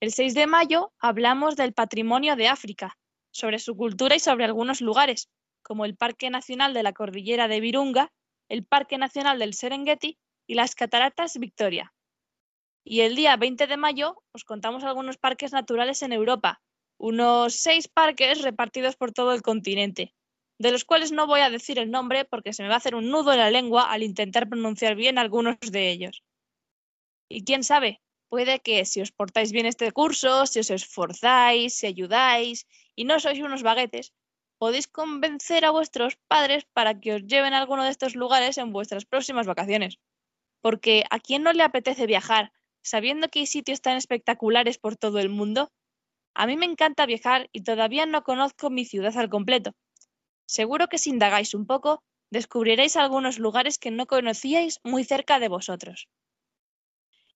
El 0.00 0.12
6 0.12 0.34
de 0.34 0.46
mayo 0.46 0.92
hablamos 1.00 1.56
del 1.56 1.72
patrimonio 1.72 2.36
de 2.36 2.48
África, 2.48 2.96
sobre 3.30 3.58
su 3.58 3.76
cultura 3.76 4.14
y 4.14 4.20
sobre 4.20 4.44
algunos 4.44 4.80
lugares, 4.80 5.28
como 5.62 5.84
el 5.84 5.96
Parque 5.96 6.30
Nacional 6.30 6.74
de 6.74 6.82
la 6.82 6.92
Cordillera 6.92 7.48
de 7.48 7.60
Virunga, 7.60 8.12
el 8.48 8.64
Parque 8.64 8.98
Nacional 8.98 9.38
del 9.38 9.54
Serengeti 9.54 10.18
y 10.48 10.54
las 10.54 10.74
Cataratas 10.74 11.38
Victoria. 11.38 11.94
Y 12.82 13.02
el 13.02 13.14
día 13.14 13.36
20 13.36 13.66
de 13.66 13.76
mayo 13.76 14.24
os 14.32 14.44
contamos 14.44 14.82
algunos 14.82 15.18
parques 15.18 15.52
naturales 15.52 16.02
en 16.02 16.12
Europa, 16.12 16.62
unos 16.96 17.54
seis 17.54 17.86
parques 17.86 18.40
repartidos 18.40 18.96
por 18.96 19.12
todo 19.12 19.34
el 19.34 19.42
continente, 19.42 20.14
de 20.58 20.72
los 20.72 20.86
cuales 20.86 21.12
no 21.12 21.26
voy 21.26 21.40
a 21.40 21.50
decir 21.50 21.78
el 21.78 21.90
nombre 21.90 22.24
porque 22.24 22.54
se 22.54 22.62
me 22.62 22.70
va 22.70 22.74
a 22.76 22.78
hacer 22.78 22.94
un 22.94 23.10
nudo 23.10 23.32
en 23.32 23.40
la 23.40 23.50
lengua 23.50 23.92
al 23.92 24.02
intentar 24.02 24.48
pronunciar 24.48 24.96
bien 24.96 25.18
algunos 25.18 25.58
de 25.60 25.90
ellos. 25.90 26.24
Y 27.28 27.44
quién 27.44 27.62
sabe, 27.62 28.00
puede 28.30 28.60
que 28.60 28.86
si 28.86 29.02
os 29.02 29.12
portáis 29.12 29.52
bien 29.52 29.66
este 29.66 29.92
curso, 29.92 30.46
si 30.46 30.60
os 30.60 30.70
esforzáis, 30.70 31.74
si 31.74 31.86
ayudáis 31.86 32.66
y 32.96 33.04
no 33.04 33.20
sois 33.20 33.38
unos 33.40 33.62
baguetes, 33.62 34.14
podéis 34.56 34.88
convencer 34.88 35.66
a 35.66 35.70
vuestros 35.72 36.16
padres 36.26 36.64
para 36.72 36.98
que 36.98 37.12
os 37.16 37.26
lleven 37.26 37.52
a 37.52 37.58
alguno 37.58 37.84
de 37.84 37.90
estos 37.90 38.16
lugares 38.16 38.56
en 38.56 38.72
vuestras 38.72 39.04
próximas 39.04 39.46
vacaciones. 39.46 39.98
Porque 40.60 41.04
¿a 41.10 41.18
quién 41.20 41.42
no 41.42 41.52
le 41.52 41.62
apetece 41.62 42.06
viajar 42.06 42.52
sabiendo 42.82 43.28
que 43.28 43.40
hay 43.40 43.46
sitios 43.46 43.80
tan 43.80 43.96
espectaculares 43.96 44.78
por 44.78 44.96
todo 44.96 45.18
el 45.18 45.28
mundo? 45.28 45.70
A 46.34 46.46
mí 46.46 46.56
me 46.56 46.66
encanta 46.66 47.06
viajar 47.06 47.48
y 47.52 47.62
todavía 47.62 48.06
no 48.06 48.22
conozco 48.22 48.70
mi 48.70 48.84
ciudad 48.84 49.16
al 49.16 49.28
completo. 49.28 49.74
Seguro 50.46 50.88
que 50.88 50.98
si 50.98 51.10
indagáis 51.10 51.54
un 51.54 51.66
poco, 51.66 52.02
descubriréis 52.30 52.96
algunos 52.96 53.38
lugares 53.38 53.78
que 53.78 53.90
no 53.90 54.06
conocíais 54.06 54.80
muy 54.84 55.04
cerca 55.04 55.38
de 55.38 55.48
vosotros. 55.48 56.08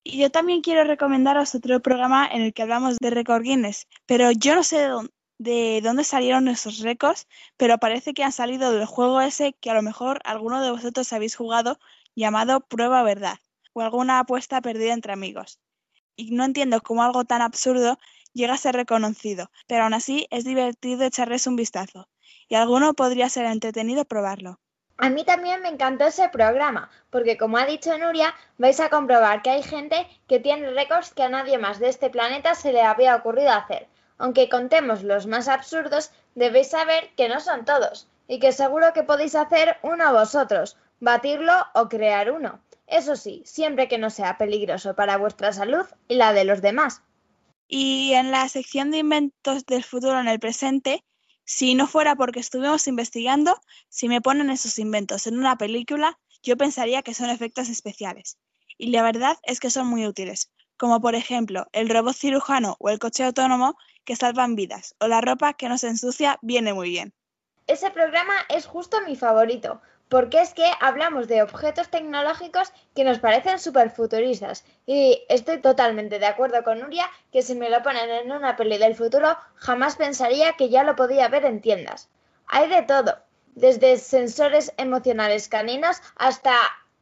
Y 0.03 0.19
yo 0.19 0.29
también 0.29 0.61
quiero 0.61 0.83
recomendaros 0.83 1.55
otro 1.55 1.81
programa 1.81 2.27
en 2.27 2.41
el 2.41 2.53
que 2.53 2.61
hablamos 2.61 2.97
de 2.97 3.09
récord 3.09 3.43
Guinness, 3.43 3.87
pero 4.05 4.31
yo 4.31 4.55
no 4.55 4.63
sé 4.63 4.79
de 4.79 4.87
dónde, 4.87 5.11
de 5.39 5.81
dónde 5.81 6.03
salieron 6.03 6.47
esos 6.47 6.79
récords, 6.79 7.27
pero 7.57 7.77
parece 7.77 8.13
que 8.13 8.23
han 8.23 8.31
salido 8.31 8.71
del 8.71 8.85
juego 8.85 9.21
ese 9.21 9.53
que 9.53 9.69
a 9.69 9.73
lo 9.73 9.81
mejor 9.81 10.19
alguno 10.23 10.61
de 10.61 10.71
vosotros 10.71 11.11
habéis 11.13 11.35
jugado 11.35 11.79
llamado 12.15 12.61
Prueba 12.61 13.03
Verdad 13.03 13.37
o 13.73 13.81
alguna 13.81 14.19
apuesta 14.19 14.61
perdida 14.61 14.93
entre 14.93 15.13
amigos. 15.13 15.59
Y 16.15 16.31
no 16.31 16.45
entiendo 16.45 16.81
cómo 16.81 17.03
algo 17.03 17.25
tan 17.25 17.41
absurdo 17.41 17.97
llega 18.33 18.53
a 18.53 18.57
ser 18.57 18.75
reconocido, 18.75 19.49
pero 19.67 19.83
aún 19.83 19.93
así 19.93 20.27
es 20.29 20.43
divertido 20.43 21.03
echarles 21.03 21.47
un 21.47 21.55
vistazo, 21.55 22.07
y 22.47 22.55
alguno 22.55 22.93
podría 22.93 23.29
ser 23.29 23.45
entretenido 23.45 24.05
probarlo. 24.05 24.59
A 24.97 25.09
mí 25.09 25.23
también 25.23 25.61
me 25.61 25.69
encantó 25.69 26.05
ese 26.05 26.29
programa, 26.29 26.89
porque 27.09 27.35
como 27.35 27.57
ha 27.57 27.65
dicho 27.65 27.97
Nuria, 27.97 28.35
vais 28.59 28.79
a 28.79 28.89
comprobar 28.89 29.41
que 29.41 29.49
hay 29.49 29.63
gente 29.63 30.07
que 30.27 30.39
tiene 30.39 30.69
récords 30.69 31.13
que 31.13 31.23
a 31.23 31.29
nadie 31.29 31.57
más 31.57 31.79
de 31.79 31.89
este 31.89 32.11
planeta 32.11 32.53
se 32.53 32.71
le 32.71 32.83
había 32.83 33.15
ocurrido 33.15 33.51
hacer. 33.51 33.87
Aunque 34.19 34.49
contemos 34.49 35.01
los 35.01 35.25
más 35.25 35.47
absurdos, 35.47 36.11
debéis 36.35 36.69
saber 36.69 37.09
que 37.15 37.27
no 37.27 37.39
son 37.39 37.65
todos, 37.65 38.07
y 38.27 38.39
que 38.39 38.51
seguro 38.51 38.93
que 38.93 39.03
podéis 39.03 39.33
hacer 39.35 39.77
uno 39.81 40.13
vosotros, 40.13 40.77
batirlo 41.03 41.53
o 41.75 41.89
crear 41.89 42.31
uno. 42.31 42.61
Eso 42.87 43.15
sí, 43.15 43.43
siempre 43.45 43.87
que 43.87 43.97
no 43.97 44.09
sea 44.09 44.37
peligroso 44.37 44.95
para 44.95 45.17
vuestra 45.17 45.51
salud 45.51 45.85
y 46.07 46.15
la 46.15 46.33
de 46.33 46.45
los 46.45 46.61
demás. 46.61 47.01
Y 47.67 48.13
en 48.13 48.31
la 48.31 48.47
sección 48.47 48.91
de 48.91 48.99
inventos 48.99 49.65
del 49.65 49.83
futuro 49.83 50.19
en 50.19 50.27
el 50.27 50.39
presente, 50.39 51.03
si 51.43 51.75
no 51.75 51.87
fuera 51.87 52.15
porque 52.15 52.39
estuvimos 52.39 52.87
investigando, 52.87 53.59
si 53.89 54.07
me 54.07 54.21
ponen 54.21 54.49
esos 54.49 54.79
inventos 54.79 55.27
en 55.27 55.37
una 55.37 55.57
película, 55.57 56.19
yo 56.41 56.55
pensaría 56.55 57.01
que 57.01 57.13
son 57.13 57.29
efectos 57.29 57.69
especiales. 57.69 58.37
Y 58.77 58.91
la 58.91 59.03
verdad 59.03 59.37
es 59.43 59.59
que 59.59 59.69
son 59.69 59.87
muy 59.87 60.07
útiles, 60.07 60.51
como 60.77 61.01
por 61.01 61.15
ejemplo 61.15 61.67
el 61.73 61.89
robot 61.89 62.15
cirujano 62.15 62.77
o 62.79 62.89
el 62.89 62.99
coche 62.99 63.23
autónomo 63.23 63.75
que 64.05 64.15
salvan 64.15 64.55
vidas, 64.55 64.95
o 64.99 65.07
la 65.07 65.21
ropa 65.21 65.53
que 65.53 65.69
nos 65.69 65.83
ensucia 65.83 66.39
viene 66.41 66.73
muy 66.73 66.89
bien. 66.89 67.13
Ese 67.67 67.91
programa 67.91 68.33
es 68.49 68.65
justo 68.65 68.97
mi 69.07 69.15
favorito, 69.15 69.81
porque 70.13 70.41
es 70.41 70.53
que 70.53 70.71
hablamos 70.79 71.27
de 71.27 71.41
objetos 71.41 71.89
tecnológicos 71.89 72.71
que 72.93 73.03
nos 73.03 73.17
parecen 73.17 73.57
súper 73.57 73.89
futuristas. 73.89 74.63
Y 74.85 75.23
estoy 75.27 75.59
totalmente 75.59 76.19
de 76.19 76.27
acuerdo 76.27 76.63
con 76.63 76.81
Nuria 76.81 77.09
que 77.31 77.41
si 77.41 77.55
me 77.55 77.71
lo 77.71 77.81
ponen 77.81 78.07
en 78.11 78.31
una 78.31 78.55
peli 78.55 78.77
del 78.77 78.93
futuro, 78.93 79.35
jamás 79.55 79.95
pensaría 79.95 80.53
que 80.53 80.69
ya 80.69 80.83
lo 80.83 80.95
podía 80.95 81.29
ver 81.29 81.45
en 81.45 81.61
tiendas. 81.61 82.11
Hay 82.45 82.69
de 82.69 82.83
todo, 82.83 83.17
desde 83.55 83.97
sensores 83.97 84.71
emocionales 84.77 85.49
caninos 85.49 85.97
hasta 86.15 86.53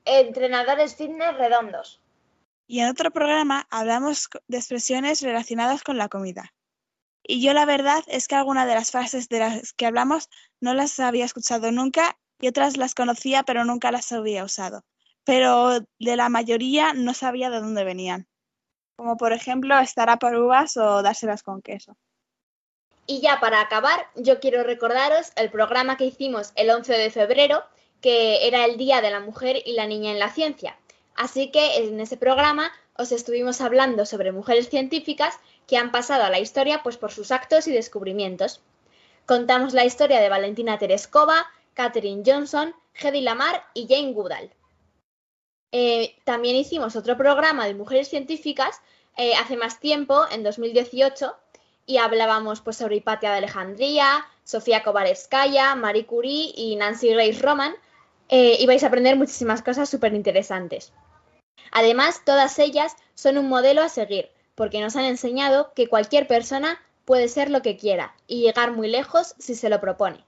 entrenadores 0.06 0.96
fitness 0.96 1.36
redondos. 1.36 2.00
Y 2.66 2.80
en 2.80 2.88
otro 2.88 3.12
programa 3.12 3.68
hablamos 3.72 4.30
de 4.48 4.56
expresiones 4.56 5.22
relacionadas 5.22 5.84
con 5.84 5.98
la 5.98 6.08
comida. 6.08 6.54
Y 7.24 7.42
yo 7.42 7.52
la 7.52 7.66
verdad 7.66 8.06
es 8.08 8.30
que 8.30 8.36
alguna 8.36 8.66
de 8.66 8.76
las 8.76 8.92
frases 8.92 9.28
de 9.28 9.40
las 9.40 9.74
que 9.74 9.86
hablamos 9.86 10.30
no 10.62 10.74
las 10.74 10.98
había 11.02 11.26
escuchado 11.26 11.74
nunca 11.74 12.18
y 12.42 12.48
otras 12.48 12.78
las 12.78 12.96
conocía 12.96 13.44
pero 13.44 13.64
nunca 13.64 13.92
las 13.92 14.12
había 14.12 14.44
usado. 14.44 14.84
Pero 15.24 15.80
de 16.00 16.16
la 16.16 16.30
mayoría 16.30 16.94
no 16.94 17.14
sabía 17.14 17.50
de 17.50 17.60
dónde 17.60 17.84
venían. 17.84 18.28
Como 18.96 19.18
por 19.18 19.34
ejemplo 19.34 19.78
estar 19.80 20.10
a 20.10 20.18
por 20.18 20.36
uvas 20.36 20.76
o 20.78 21.02
dárselas 21.02 21.44
con 21.44 21.62
queso. 21.62 21.96
Y 23.08 23.20
ya 23.22 23.40
para 23.40 23.62
acabar, 23.62 24.08
yo 24.16 24.40
quiero 24.40 24.64
recordaros 24.64 25.32
el 25.36 25.50
programa 25.50 25.98
que 25.98 26.06
hicimos 26.06 26.52
el 26.56 26.70
11 26.70 26.94
de 26.94 27.10
febrero, 27.12 27.64
que 28.00 28.48
era 28.48 28.66
el 28.66 28.78
Día 28.78 29.02
de 29.02 29.12
la 29.12 29.20
Mujer 29.20 29.62
y 29.66 29.74
la 29.74 29.88
Niña 29.88 30.12
en 30.12 30.20
la 30.20 30.30
Ciencia. 30.30 30.78
Así 31.16 31.52
que 31.52 31.78
en 31.78 32.00
ese 32.00 32.18
programa 32.18 32.72
os 32.96 33.12
estuvimos 33.12 33.62
hablando 33.62 34.06
sobre 34.06 34.32
mujeres 34.32 34.70
científicas 34.70 35.38
que 35.68 35.78
han 35.78 35.92
pasado 35.92 36.24
a 36.24 36.30
la 36.30 36.40
historia 36.40 36.84
pues, 36.84 36.98
por 36.98 37.12
sus 37.12 37.32
actos 37.32 37.68
y 37.68 37.72
descubrimientos. 37.72 38.62
Contamos 39.26 39.74
la 39.74 39.86
historia 39.86 40.20
de 40.20 40.30
Valentina 40.30 40.78
Tereskova, 40.78 41.48
Katherine 41.74 42.24
Johnson, 42.26 42.76
Hedy 42.94 43.22
Lamar 43.22 43.64
y 43.74 43.88
Jane 43.88 44.14
Goodall. 44.14 44.52
Eh, 45.72 46.16
también 46.26 46.56
hicimos 46.56 46.96
otro 46.96 47.18
programa 47.18 47.66
de 47.66 47.74
mujeres 47.74 48.10
científicas 48.10 48.82
eh, 49.18 49.34
hace 49.36 49.58
más 49.58 49.80
tiempo, 49.80 50.26
en 50.32 50.44
2018, 50.44 51.36
y 51.86 51.98
hablábamos 51.98 52.62
pues, 52.62 52.78
sobre 52.78 52.98
Hipatia 52.98 53.32
de 53.32 53.38
Alejandría, 53.38 54.26
Sofía 54.44 54.84
Kovalevskaya, 54.84 55.76
Marie 55.76 56.06
Curie 56.06 56.52
y 56.56 56.76
Nancy 56.76 57.10
Grace 57.10 57.42
Roman, 57.42 57.74
eh, 58.30 58.58
y 58.60 58.66
vais 58.66 58.84
a 58.84 58.88
aprender 58.88 59.18
muchísimas 59.18 59.62
cosas 59.62 59.90
súper 59.90 60.14
interesantes. 60.14 60.94
Además, 61.72 62.22
todas 62.26 62.60
ellas 62.60 62.96
son 63.16 63.38
un 63.38 63.50
modelo 63.50 63.82
a 63.82 63.90
seguir, 63.90 64.30
porque 64.56 64.82
nos 64.82 64.96
han 64.96 65.06
enseñado 65.06 65.74
que 65.74 65.88
cualquier 65.88 66.28
persona 66.28 66.82
puede 67.06 67.28
ser 67.28 67.50
lo 67.50 67.62
que 67.62 67.78
quiera 67.78 68.16
y 68.28 68.42
llegar 68.42 68.72
muy 68.72 68.88
lejos 68.88 69.36
si 69.38 69.56
se 69.56 69.70
lo 69.70 69.82
propone. 69.82 70.24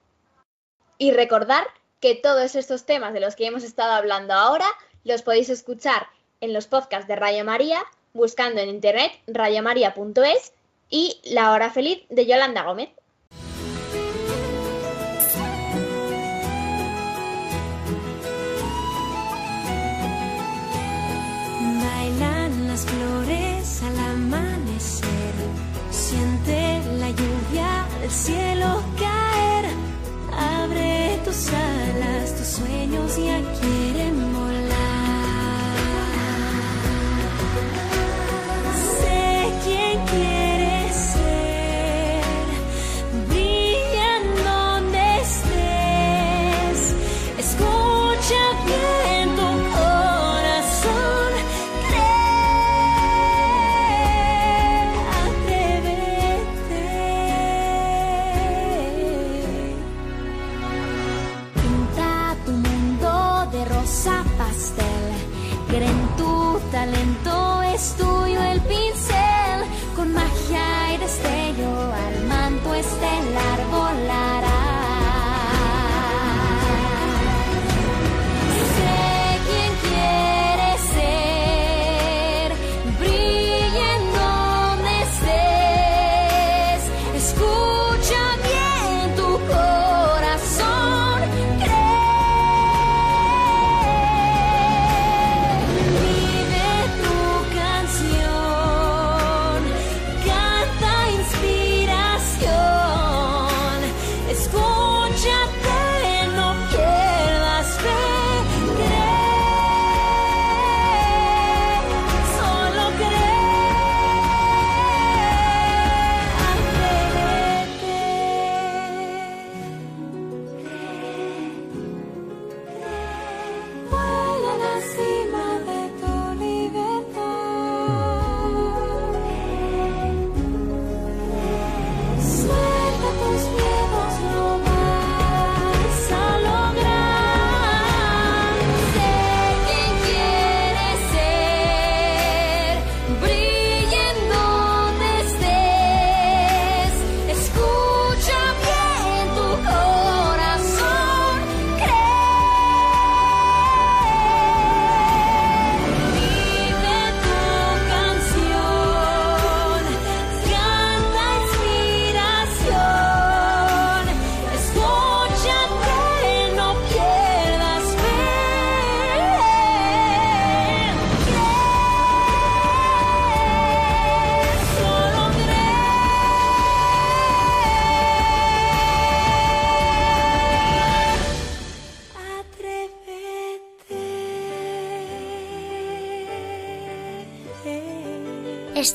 Y 0.98 1.12
recordar 1.12 1.66
que 2.00 2.16
todos 2.16 2.56
estos 2.56 2.86
temas 2.86 3.14
de 3.14 3.20
los 3.20 3.36
que 3.36 3.46
hemos 3.46 3.64
estado 3.64 3.94
hablando 3.94 4.34
ahora 4.34 4.66
los 5.04 5.22
podéis 5.22 5.50
escuchar 5.50 6.08
en 6.42 6.54
los 6.54 6.68
podcasts 6.68 7.08
de 7.08 7.16
Radio 7.16 7.46
María, 7.46 7.82
buscando 8.14 8.62
en 8.62 8.70
internet 8.70 9.12
radiomaria.es 9.28 10.54
y 10.90 11.20
La 11.24 11.52
Hora 11.52 11.72
Feliz 11.72 12.04
de 12.10 12.26
Yolanda 12.26 12.64
Gómez. 12.64 12.90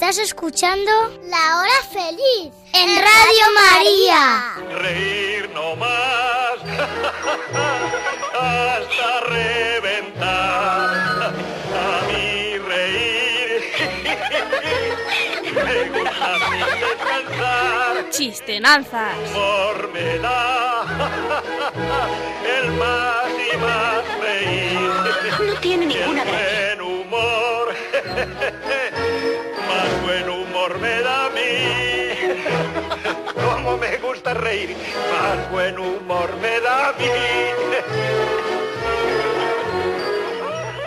Estás 0.09 0.25
escuchando 0.25 0.90
La 1.27 1.59
Hora 1.59 1.83
Feliz 1.92 2.51
en 2.73 2.97
Radio 2.97 3.44
María. 3.61 4.55
Reír 4.79 5.51
no 5.53 5.77
más 5.77 6.57
hasta 8.33 9.21
reventar. 9.29 11.35
A 11.75 12.01
mí 12.09 12.57
reír 12.57 13.61
me 15.53 15.77
gusta 15.90 16.38
sin 16.49 16.64
descansar. 16.81 18.09
Chistenanzas. 18.09 19.12
Me 19.92 20.18
da 20.21 20.87
el 22.62 22.73
más 22.73 23.08
Como 33.68 33.81
me 33.81 33.98
gusta 33.98 34.33
reír, 34.33 34.74
más 35.12 35.50
buen 35.50 35.78
humor 35.78 36.35
me 36.38 36.59
da 36.61 36.88
a 36.88 36.92
mí. 36.94 37.04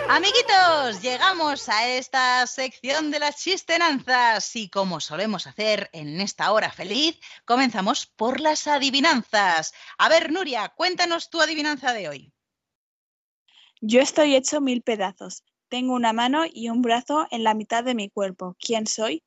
Amiguitos, 0.08 1.00
llegamos 1.00 1.68
a 1.68 1.88
esta 1.88 2.44
sección 2.48 3.12
de 3.12 3.20
las 3.20 3.36
chistenanzas 3.36 4.56
y 4.56 4.68
como 4.68 4.98
solemos 4.98 5.46
hacer 5.46 5.90
en 5.92 6.20
esta 6.20 6.50
hora 6.50 6.72
feliz, 6.72 7.20
comenzamos 7.44 8.06
por 8.06 8.40
las 8.40 8.66
adivinanzas. 8.66 9.72
A 9.96 10.08
ver, 10.08 10.32
Nuria, 10.32 10.72
cuéntanos 10.74 11.30
tu 11.30 11.40
adivinanza 11.40 11.92
de 11.92 12.08
hoy. 12.08 12.32
Yo 13.80 14.00
estoy 14.00 14.34
hecho 14.34 14.60
mil 14.60 14.82
pedazos. 14.82 15.44
Tengo 15.68 15.94
una 15.94 16.12
mano 16.12 16.46
y 16.52 16.68
un 16.68 16.82
brazo 16.82 17.28
en 17.30 17.44
la 17.44 17.54
mitad 17.54 17.84
de 17.84 17.94
mi 17.94 18.10
cuerpo. 18.10 18.56
¿Quién 18.58 18.88
soy? 18.88 19.22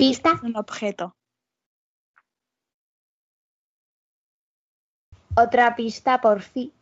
¿Pista? 0.00 0.40
Un 0.42 0.56
objeto. 0.56 1.14
Otra 5.36 5.76
pista 5.76 6.22
por 6.22 6.40
fin. 6.40 6.72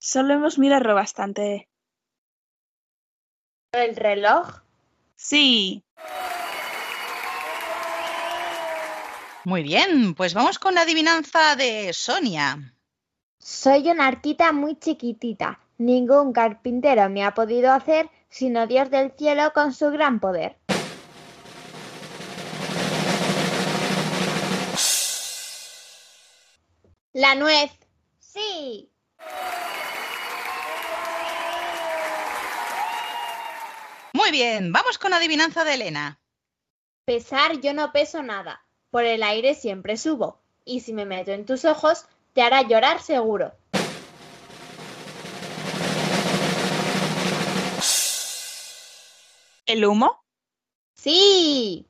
Solemos 0.00 0.58
mirarlo 0.58 0.94
bastante. 0.94 1.68
¿El 3.74 3.94
reloj? 3.94 4.62
Sí. 5.16 5.84
Muy 9.44 9.62
bien, 9.62 10.14
pues 10.14 10.32
vamos 10.32 10.58
con 10.58 10.74
la 10.74 10.80
adivinanza 10.82 11.56
de 11.56 11.92
Sonia. 11.92 12.74
Soy 13.38 13.90
una 13.90 14.06
arquita 14.06 14.52
muy 14.52 14.78
chiquitita. 14.78 15.60
Ningún 15.76 16.32
carpintero 16.32 17.10
me 17.10 17.22
ha 17.22 17.34
podido 17.34 17.70
hacer 17.70 18.08
sino 18.32 18.66
Dios 18.66 18.88
del 18.88 19.12
cielo 19.12 19.52
con 19.52 19.74
su 19.74 19.90
gran 19.90 20.18
poder. 20.18 20.56
La 27.12 27.34
nuez. 27.34 27.70
Sí. 28.18 28.90
Muy 34.14 34.30
bien, 34.30 34.72
vamos 34.72 34.96
con 34.96 35.10
la 35.10 35.18
adivinanza 35.18 35.64
de 35.64 35.74
Elena. 35.74 36.20
Pesar 37.04 37.60
yo 37.60 37.74
no 37.74 37.92
peso 37.92 38.22
nada. 38.22 38.64
Por 38.90 39.04
el 39.04 39.22
aire 39.22 39.54
siempre 39.54 39.98
subo. 39.98 40.40
Y 40.64 40.80
si 40.80 40.94
me 40.94 41.04
meto 41.04 41.32
en 41.32 41.44
tus 41.44 41.66
ojos, 41.66 42.06
te 42.32 42.40
hará 42.40 42.62
llorar 42.62 43.02
seguro. 43.02 43.52
¿El 49.66 49.84
humo? 49.84 50.24
Sí. 50.94 51.86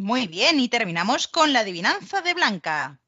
Muy 0.00 0.28
bien, 0.28 0.58
y 0.60 0.70
terminamos 0.70 1.28
con 1.28 1.52
la 1.52 1.60
adivinanza 1.60 2.22
de 2.22 2.32
Blanca. 2.32 2.98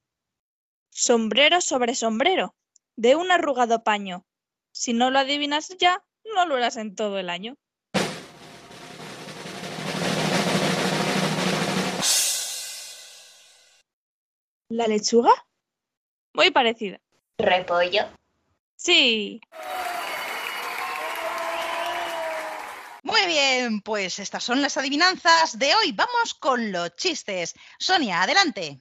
Sombrero 0.90 1.62
sobre 1.62 1.95
sombrero, 1.95 2.55
de 2.97 3.16
un 3.16 3.30
arrugado 3.30 3.82
paño. 3.82 4.26
Si 4.72 4.93
no 4.93 5.11
lo 5.11 5.18
adivinas 5.18 5.74
ya, 5.78 6.05
no 6.34 6.45
lo 6.45 6.57
harás 6.57 6.76
en 6.76 6.95
todo 6.95 7.18
el 7.18 7.30
año. 7.30 7.57
¿La 14.68 14.86
lechuga? 14.86 15.32
Muy 16.34 16.51
parecida. 16.51 17.01
¿Repollo? 17.38 18.03
Sí. 18.76 19.40
Bien, 23.33 23.80
pues 23.80 24.18
estas 24.18 24.45
son 24.45 24.61
las 24.61 24.76
adivinanzas 24.76 25.59
de 25.59 25.74
hoy. 25.74 25.93
Vamos 25.93 26.35
con 26.35 26.70
los 26.70 26.95
chistes. 26.97 27.55
Sonia, 27.78 28.22
adelante. 28.22 28.80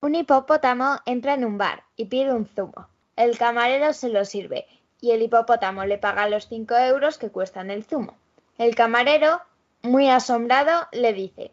Un 0.00 0.14
hipopótamo 0.14 1.00
entra 1.06 1.34
en 1.34 1.44
un 1.44 1.56
bar 1.56 1.84
y 1.96 2.04
pide 2.04 2.32
un 2.32 2.46
zumo. 2.46 2.88
El 3.16 3.38
camarero 3.38 3.92
se 3.94 4.10
lo 4.10 4.24
sirve 4.24 4.66
y 5.00 5.12
el 5.12 5.22
hipopótamo 5.22 5.86
le 5.86 5.96
paga 5.96 6.28
los 6.28 6.48
5 6.48 6.74
euros 6.76 7.16
que 7.16 7.30
cuestan 7.30 7.70
el 7.70 7.84
zumo. 7.84 8.18
El 8.58 8.74
camarero, 8.74 9.40
muy 9.82 10.10
asombrado, 10.10 10.86
le 10.92 11.14
dice, 11.14 11.52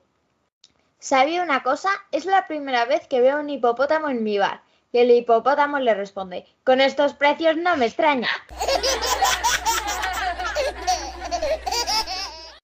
¿Sabía 1.00 1.42
una 1.42 1.64
cosa? 1.64 1.90
Es 2.12 2.26
la 2.26 2.48
primera 2.48 2.86
vez 2.86 3.08
que 3.08 3.22
veo 3.22 3.40
un 3.40 3.50
hipopótamo 3.50 4.10
en 4.10 4.24
mi 4.24 4.38
bar. 4.40 4.62
Y 4.92 5.00
el 5.00 5.12
hipopótamo 5.12 5.80
le 5.80 5.94
responde, 5.94 6.46
con 6.64 6.82
estos 6.82 7.14
precios 7.14 7.56
no 7.58 7.78
me 7.78 7.86
extraña. 7.86 8.30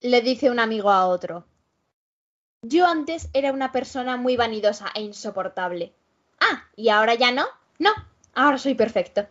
Le 0.01 0.21
dice 0.21 0.49
un 0.49 0.59
amigo 0.59 0.89
a 0.89 1.05
otro. 1.05 1.45
Yo 2.63 2.87
antes 2.87 3.29
era 3.33 3.51
una 3.51 3.71
persona 3.71 4.17
muy 4.17 4.35
vanidosa 4.35 4.91
e 4.95 5.01
insoportable. 5.01 5.93
Ah, 6.39 6.67
¿y 6.75 6.89
ahora 6.89 7.13
ya 7.13 7.31
no? 7.31 7.45
No, 7.77 7.91
ahora 8.33 8.57
soy 8.57 8.73
perfecto. 8.73 9.27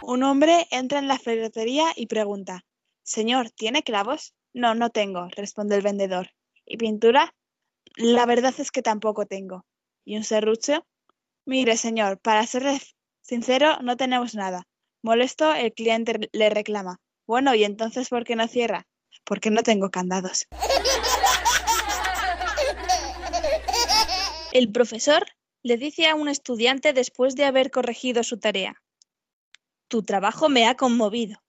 Un 0.00 0.22
hombre 0.22 0.66
entra 0.70 0.98
en 0.98 1.08
la 1.08 1.18
ferretería 1.18 1.92
y 1.94 2.06
pregunta, 2.06 2.64
Señor, 3.02 3.50
¿tiene 3.50 3.82
clavos? 3.82 4.34
No, 4.54 4.74
no 4.74 4.88
tengo, 4.88 5.28
responde 5.36 5.76
el 5.76 5.82
vendedor. 5.82 6.30
¿Y 6.64 6.78
pintura? 6.78 7.34
La 7.96 8.24
verdad 8.24 8.54
es 8.56 8.70
que 8.70 8.80
tampoco 8.80 9.26
tengo. 9.26 9.66
¿Y 10.06 10.16
un 10.16 10.24
serrucho? 10.24 10.86
Mire, 11.44 11.76
señor, 11.76 12.18
para 12.18 12.46
ser 12.46 12.64
sincero, 13.20 13.76
no 13.82 13.98
tenemos 13.98 14.34
nada. 14.34 14.66
Molesto, 15.02 15.52
el 15.52 15.72
cliente 15.72 16.30
le 16.32 16.48
reclama. 16.48 17.00
Bueno, 17.26 17.54
¿y 17.54 17.64
entonces 17.64 18.08
por 18.08 18.24
qué 18.24 18.36
no 18.36 18.46
cierra? 18.46 18.86
Porque 19.24 19.50
no 19.50 19.62
tengo 19.62 19.90
candados. 19.90 20.46
El 24.52 24.70
profesor 24.70 25.24
le 25.62 25.78
dice 25.78 26.08
a 26.08 26.14
un 26.14 26.28
estudiante 26.28 26.92
después 26.92 27.36
de 27.36 27.46
haber 27.46 27.70
corregido 27.70 28.22
su 28.22 28.38
tarea. 28.38 28.82
Tu 29.88 30.02
trabajo 30.02 30.50
me 30.50 30.66
ha 30.66 30.76
conmovido. 30.76 31.42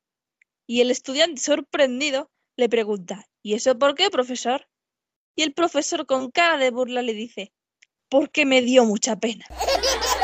Y 0.66 0.80
el 0.80 0.90
estudiante, 0.90 1.42
sorprendido, 1.42 2.32
le 2.56 2.70
pregunta, 2.70 3.28
¿y 3.42 3.56
eso 3.56 3.78
por 3.78 3.96
qué, 3.96 4.10
profesor? 4.10 4.70
Y 5.36 5.44
el 5.44 5.54
profesor 5.54 6.06
con 6.06 6.32
cara 6.32 6.58
de 6.58 6.72
burla 6.72 7.02
le 7.02 7.14
dice, 7.14 7.52
porque 8.08 8.46
me 8.46 8.62
dio 8.62 8.86
mucha 8.86 9.18
pena. 9.18 9.46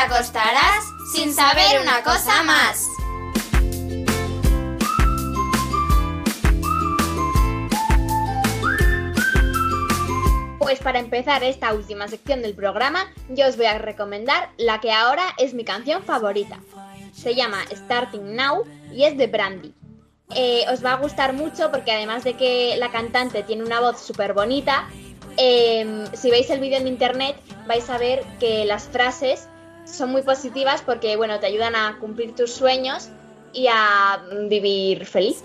acostarás 0.00 0.84
sin 1.12 1.34
saber 1.34 1.82
una 1.82 2.02
cosa 2.02 2.42
más. 2.42 2.88
Pues 10.58 10.78
para 10.80 11.00
empezar 11.00 11.44
esta 11.44 11.74
última 11.74 12.08
sección 12.08 12.40
del 12.40 12.54
programa, 12.54 13.12
yo 13.28 13.46
os 13.46 13.58
voy 13.58 13.66
a 13.66 13.76
recomendar 13.76 14.50
la 14.56 14.80
que 14.80 14.90
ahora 14.90 15.24
es 15.36 15.52
mi 15.52 15.64
canción 15.64 16.02
favorita. 16.02 16.60
Se 17.12 17.34
llama 17.34 17.58
Starting 17.70 18.36
Now 18.36 18.64
y 18.92 19.04
es 19.04 19.18
de 19.18 19.26
Brandy. 19.26 19.74
Eh, 20.34 20.64
os 20.72 20.82
va 20.82 20.92
a 20.92 20.96
gustar 20.96 21.34
mucho 21.34 21.70
porque 21.70 21.92
además 21.92 22.24
de 22.24 22.34
que 22.34 22.76
la 22.78 22.90
cantante 22.90 23.42
tiene 23.42 23.64
una 23.64 23.80
voz 23.80 24.00
súper 24.00 24.32
bonita, 24.32 24.88
eh, 25.36 26.06
si 26.14 26.30
veis 26.30 26.48
el 26.48 26.60
vídeo 26.60 26.78
en 26.78 26.86
internet 26.86 27.36
vais 27.66 27.90
a 27.90 27.98
ver 27.98 28.24
que 28.38 28.64
las 28.64 28.84
frases 28.84 29.48
son 29.84 30.10
muy 30.10 30.22
positivas 30.22 30.82
porque, 30.82 31.16
bueno, 31.16 31.38
te 31.40 31.46
ayudan 31.46 31.74
a 31.76 31.98
cumplir 31.98 32.34
tus 32.34 32.52
sueños 32.54 33.08
y 33.52 33.66
a 33.68 34.22
vivir 34.48 35.06
feliz. 35.06 35.42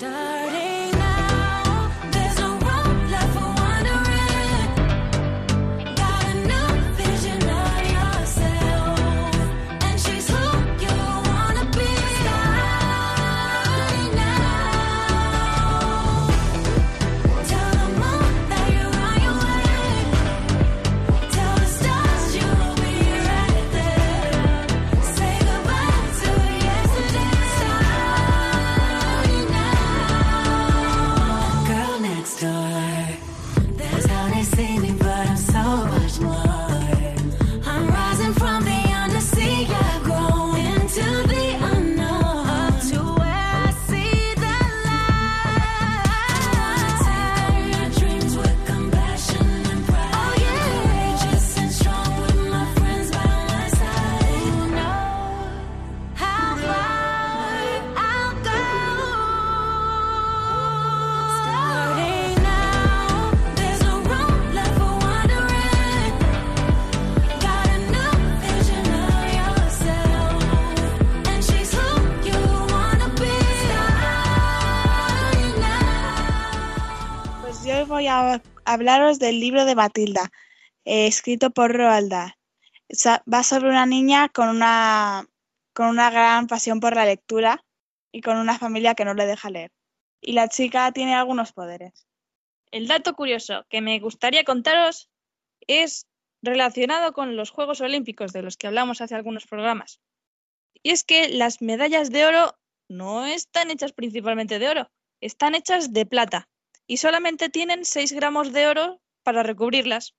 Hablaros 78.66 79.20
del 79.20 79.40
libro 79.40 79.66
de 79.66 79.76
Matilda, 79.76 80.32
eh, 80.84 81.08
escrito 81.08 81.52
por 81.52 81.74
Roald 81.76 82.10
Dahl. 82.10 82.34
Va 83.32 83.44
sobre 83.44 83.70
una 83.70 83.86
niña 83.86 84.30
con 84.30 84.50
una, 84.50 85.28
con 85.74 85.88
una 85.88 86.10
gran 86.10 86.48
pasión 86.48 86.80
por 86.80 86.96
la 86.96 87.06
lectura 87.06 87.64
y 88.12 88.22
con 88.22 88.38
una 88.38 88.58
familia 88.58 88.96
que 88.96 89.06
no 89.06 89.14
le 89.14 89.26
deja 89.26 89.50
leer. 89.50 89.72
Y 90.22 90.34
la 90.34 90.48
chica 90.48 90.92
tiene 90.92 91.16
algunos 91.16 91.54
poderes. 91.54 92.08
El 92.72 92.88
dato 92.88 93.16
curioso 93.16 93.66
que 93.70 93.82
me 93.82 94.00
gustaría 94.00 94.44
contaros 94.44 95.10
es 95.68 96.08
relacionado 96.42 97.14
con 97.14 97.36
los 97.36 97.50
Juegos 97.50 97.82
Olímpicos 97.82 98.34
de 98.34 98.42
los 98.42 98.58
que 98.58 98.68
hablamos 98.68 99.02
hace 99.02 99.16
algunos 99.16 99.46
programas. 99.48 100.00
Y 100.84 100.92
es 100.92 101.04
que 101.04 101.30
las 101.30 101.62
medallas 101.62 102.12
de 102.12 102.26
oro 102.26 102.58
no 102.88 103.26
están 103.26 103.72
hechas 103.72 103.94
principalmente 103.94 104.60
de 104.60 104.70
oro, 104.70 104.92
están 105.22 105.56
hechas 105.56 105.92
de 105.92 106.06
plata 106.06 106.48
y 106.88 106.98
solamente 106.98 107.50
tienen 107.50 107.86
6 107.86 108.14
gramos 108.14 108.54
de 108.54 108.68
oro 108.68 109.02
para 109.24 109.44
recubrirlas. 109.44 110.16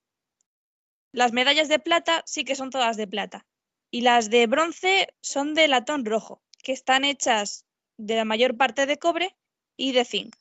Las 1.12 1.32
medallas 1.32 1.68
de 1.68 1.78
plata 1.78 2.22
sí 2.26 2.44
que 2.44 2.56
son 2.56 2.70
todas 2.70 2.96
de 2.96 3.06
plata 3.06 3.46
y 3.90 4.02
las 4.02 4.30
de 4.30 4.46
bronce 4.46 5.14
son 5.20 5.54
de 5.54 5.68
latón 5.68 6.04
rojo, 6.04 6.42
que 6.62 6.72
están 6.72 7.04
hechas 7.04 7.64
de 7.96 8.16
la 8.16 8.24
mayor 8.24 8.56
parte 8.56 8.86
de 8.86 8.98
cobre 8.98 9.36
y 9.76 9.92
de 9.92 10.04
zinc. 10.04 10.36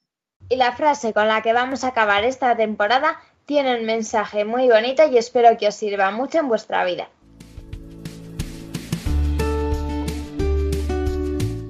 Y 0.50 0.58
la 0.58 0.76
frase 0.76 1.14
con 1.14 1.28
la 1.28 1.42
que 1.42 1.54
vamos 1.54 1.84
a 1.84 1.90
acabar 1.90 2.24
esta 2.24 2.56
temporada 2.58 3.20
tiene 3.46 3.80
un 3.80 3.86
mensaje 3.86 4.44
muy 4.46 4.68
bonito 4.68 5.08
y 5.08 5.18
espero 5.18 5.58
que 5.58 5.68
os 5.68 5.76
sirva 5.76 6.12
mucho 6.12 6.40
en 6.40 6.48
vuestra 6.48 6.84
vida. 6.84 7.10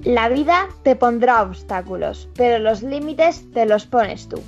La 0.05 0.29
vida 0.29 0.69
te 0.83 0.95
pondrá 0.95 1.41
obstáculos, 1.41 2.29
pero 2.35 2.59
los 2.59 2.83
límites 2.83 3.51
te 3.53 3.65
los 3.65 3.87
pones 3.87 4.29
tú. 4.29 4.39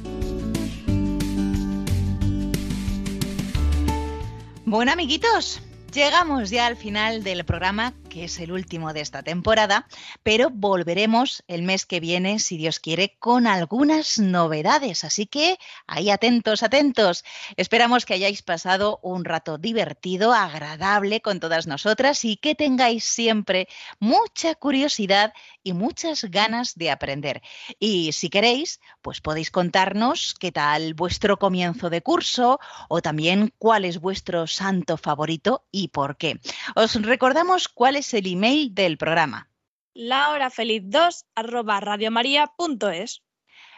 Bueno, 4.65 4.91
amiguitos, 4.91 5.59
llegamos 5.91 6.51
ya 6.51 6.67
al 6.67 6.75
final 6.75 7.23
del 7.23 7.43
programa, 7.43 7.95
que 8.07 8.25
es 8.25 8.39
el 8.39 8.51
último 8.51 8.93
de 8.93 9.01
esta 9.01 9.23
temporada, 9.23 9.87
pero 10.23 10.49
volveremos 10.49 11.43
el 11.47 11.63
mes 11.63 11.85
que 11.85 11.99
viene, 11.99 12.39
si 12.39 12.57
Dios 12.57 12.79
quiere, 12.79 13.17
con 13.19 13.47
algunas 13.47 14.19
novedades. 14.19 15.03
Así 15.03 15.25
que 15.25 15.57
ahí 15.85 16.09
atentos, 16.09 16.63
atentos. 16.63 17.23
Esperamos 17.57 18.05
que 18.05 18.13
hayáis 18.13 18.41
pasado 18.41 18.99
un 19.03 19.25
rato 19.25 19.57
divertido, 19.57 20.33
agradable 20.33 21.21
con 21.21 21.39
todas 21.39 21.67
nosotras 21.67 22.23
y 22.25 22.37
que 22.37 22.55
tengáis 22.55 23.03
siempre 23.03 23.67
mucha 23.99 24.55
curiosidad 24.55 25.33
y 25.63 25.73
muchas 25.73 26.23
ganas 26.25 26.75
de 26.75 26.91
aprender. 26.91 27.41
Y 27.79 28.13
si 28.13 28.29
queréis, 28.29 28.79
pues 29.01 29.21
podéis 29.21 29.51
contarnos 29.51 30.35
qué 30.39 30.51
tal 30.51 30.93
vuestro 30.93 31.37
comienzo 31.37 31.89
de 31.89 32.01
curso 32.01 32.59
o 32.87 33.01
también 33.01 33.53
cuál 33.57 33.85
es 33.85 33.99
vuestro 33.99 34.47
santo 34.47 34.97
favorito 34.97 35.65
y 35.71 35.89
por 35.89 36.17
qué. 36.17 36.39
Os 36.75 36.93
recordamos 37.01 37.67
cuál 37.67 37.96
es 37.97 38.13
el 38.13 38.27
email 38.27 38.73
del 38.73 38.97
programa. 38.97 39.49
lahorafeliz2 39.93 41.25
arroba 41.35 41.79
radiomaria.es. 41.79 43.21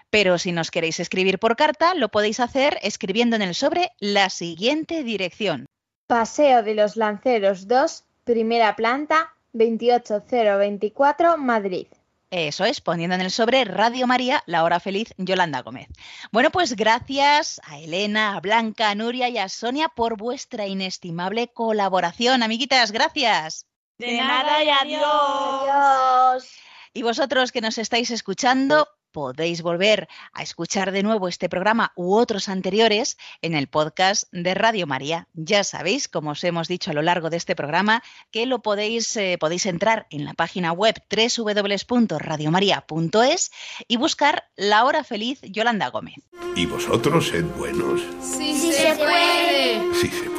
Pero 0.09 0.37
si 0.37 0.51
nos 0.51 0.71
queréis 0.71 0.99
escribir 0.99 1.39
por 1.39 1.55
carta, 1.55 1.93
lo 1.93 2.09
podéis 2.09 2.39
hacer 2.39 2.77
escribiendo 2.81 3.35
en 3.35 3.43
el 3.43 3.55
sobre 3.55 3.91
la 3.99 4.29
siguiente 4.29 5.03
dirección. 5.03 5.65
Paseo 6.07 6.63
de 6.63 6.73
los 6.73 6.97
Lanceros 6.97 7.67
2, 7.67 8.03
primera 8.23 8.75
planta, 8.75 9.33
28024, 9.53 11.37
Madrid. 11.37 11.87
Eso 12.31 12.63
es, 12.65 12.79
poniendo 12.79 13.15
en 13.15 13.21
el 13.21 13.31
sobre 13.31 13.63
Radio 13.65 14.05
María, 14.05 14.43
la 14.45 14.63
hora 14.63 14.79
feliz, 14.79 15.13
Yolanda 15.17 15.61
Gómez. 15.61 15.87
Bueno, 16.31 16.51
pues 16.51 16.75
gracias 16.75 17.59
a 17.63 17.79
Elena, 17.79 18.35
a 18.35 18.39
Blanca, 18.39 18.91
a 18.91 18.95
Nuria 18.95 19.29
y 19.29 19.39
a 19.39 19.49
Sonia 19.49 19.89
por 19.89 20.15
vuestra 20.15 20.67
inestimable 20.67 21.47
colaboración. 21.47 22.43
Amiguitas, 22.43 22.91
gracias. 22.91 23.68
De 23.99 24.17
nada 24.17 24.63
y 24.63 24.69
adiós. 24.69 25.03
Adiós. 25.03 26.49
Y 26.93 27.01
vosotros 27.03 27.51
que 27.51 27.59
nos 27.61 27.77
estáis 27.77 28.09
escuchando, 28.11 28.87
podéis 29.11 29.61
volver 29.61 30.07
a 30.33 30.41
escuchar 30.41 30.93
de 30.93 31.03
nuevo 31.03 31.27
este 31.27 31.49
programa 31.49 31.91
u 31.95 32.15
otros 32.15 32.47
anteriores 32.47 33.17
en 33.41 33.55
el 33.55 33.67
podcast 33.67 34.23
de 34.31 34.53
Radio 34.53 34.87
María. 34.87 35.27
Ya 35.33 35.65
sabéis, 35.65 36.07
como 36.07 36.31
os 36.31 36.41
hemos 36.43 36.67
dicho 36.69 36.91
a 36.91 36.93
lo 36.93 37.01
largo 37.01 37.29
de 37.29 37.37
este 37.37 37.55
programa, 37.55 38.03
que 38.31 38.45
lo 38.45 38.61
podéis, 38.61 39.15
eh, 39.17 39.37
podéis 39.39 39.65
entrar 39.65 40.07
en 40.09 40.25
la 40.25 40.33
página 40.33 40.71
web 40.71 40.95
www.radiomaria.es 41.09 43.51
y 43.87 43.97
buscar 43.97 44.45
La 44.55 44.85
Hora 44.85 45.03
Feliz 45.03 45.41
Yolanda 45.43 45.89
Gómez. 45.89 46.23
¿Y 46.55 46.65
vosotros 46.65 47.27
sed 47.27 47.43
buenos? 47.57 48.01
Sí, 48.21 48.71
se 48.71 48.95
puede. 48.95 49.93
Sí 49.95 50.07
se 50.07 50.29
puede. 50.29 50.38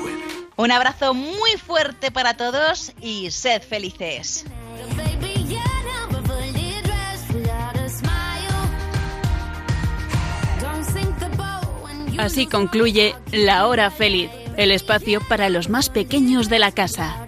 Un 0.61 0.71
abrazo 0.73 1.15
muy 1.15 1.53
fuerte 1.53 2.11
para 2.11 2.37
todos 2.37 2.93
y 3.01 3.31
sed 3.31 3.63
felices. 3.63 4.45
Así 12.19 12.47
concluye 12.47 13.15
La 13.33 13.67
Hora 13.69 13.91
Feliz, 13.91 14.31
el 14.59 14.71
espacio 14.73 15.23
para 15.31 15.49
los 15.49 15.71
más 15.71 15.89
pequeños 15.89 16.51
de 16.51 16.59
la 16.59 16.73
casa. 16.73 17.27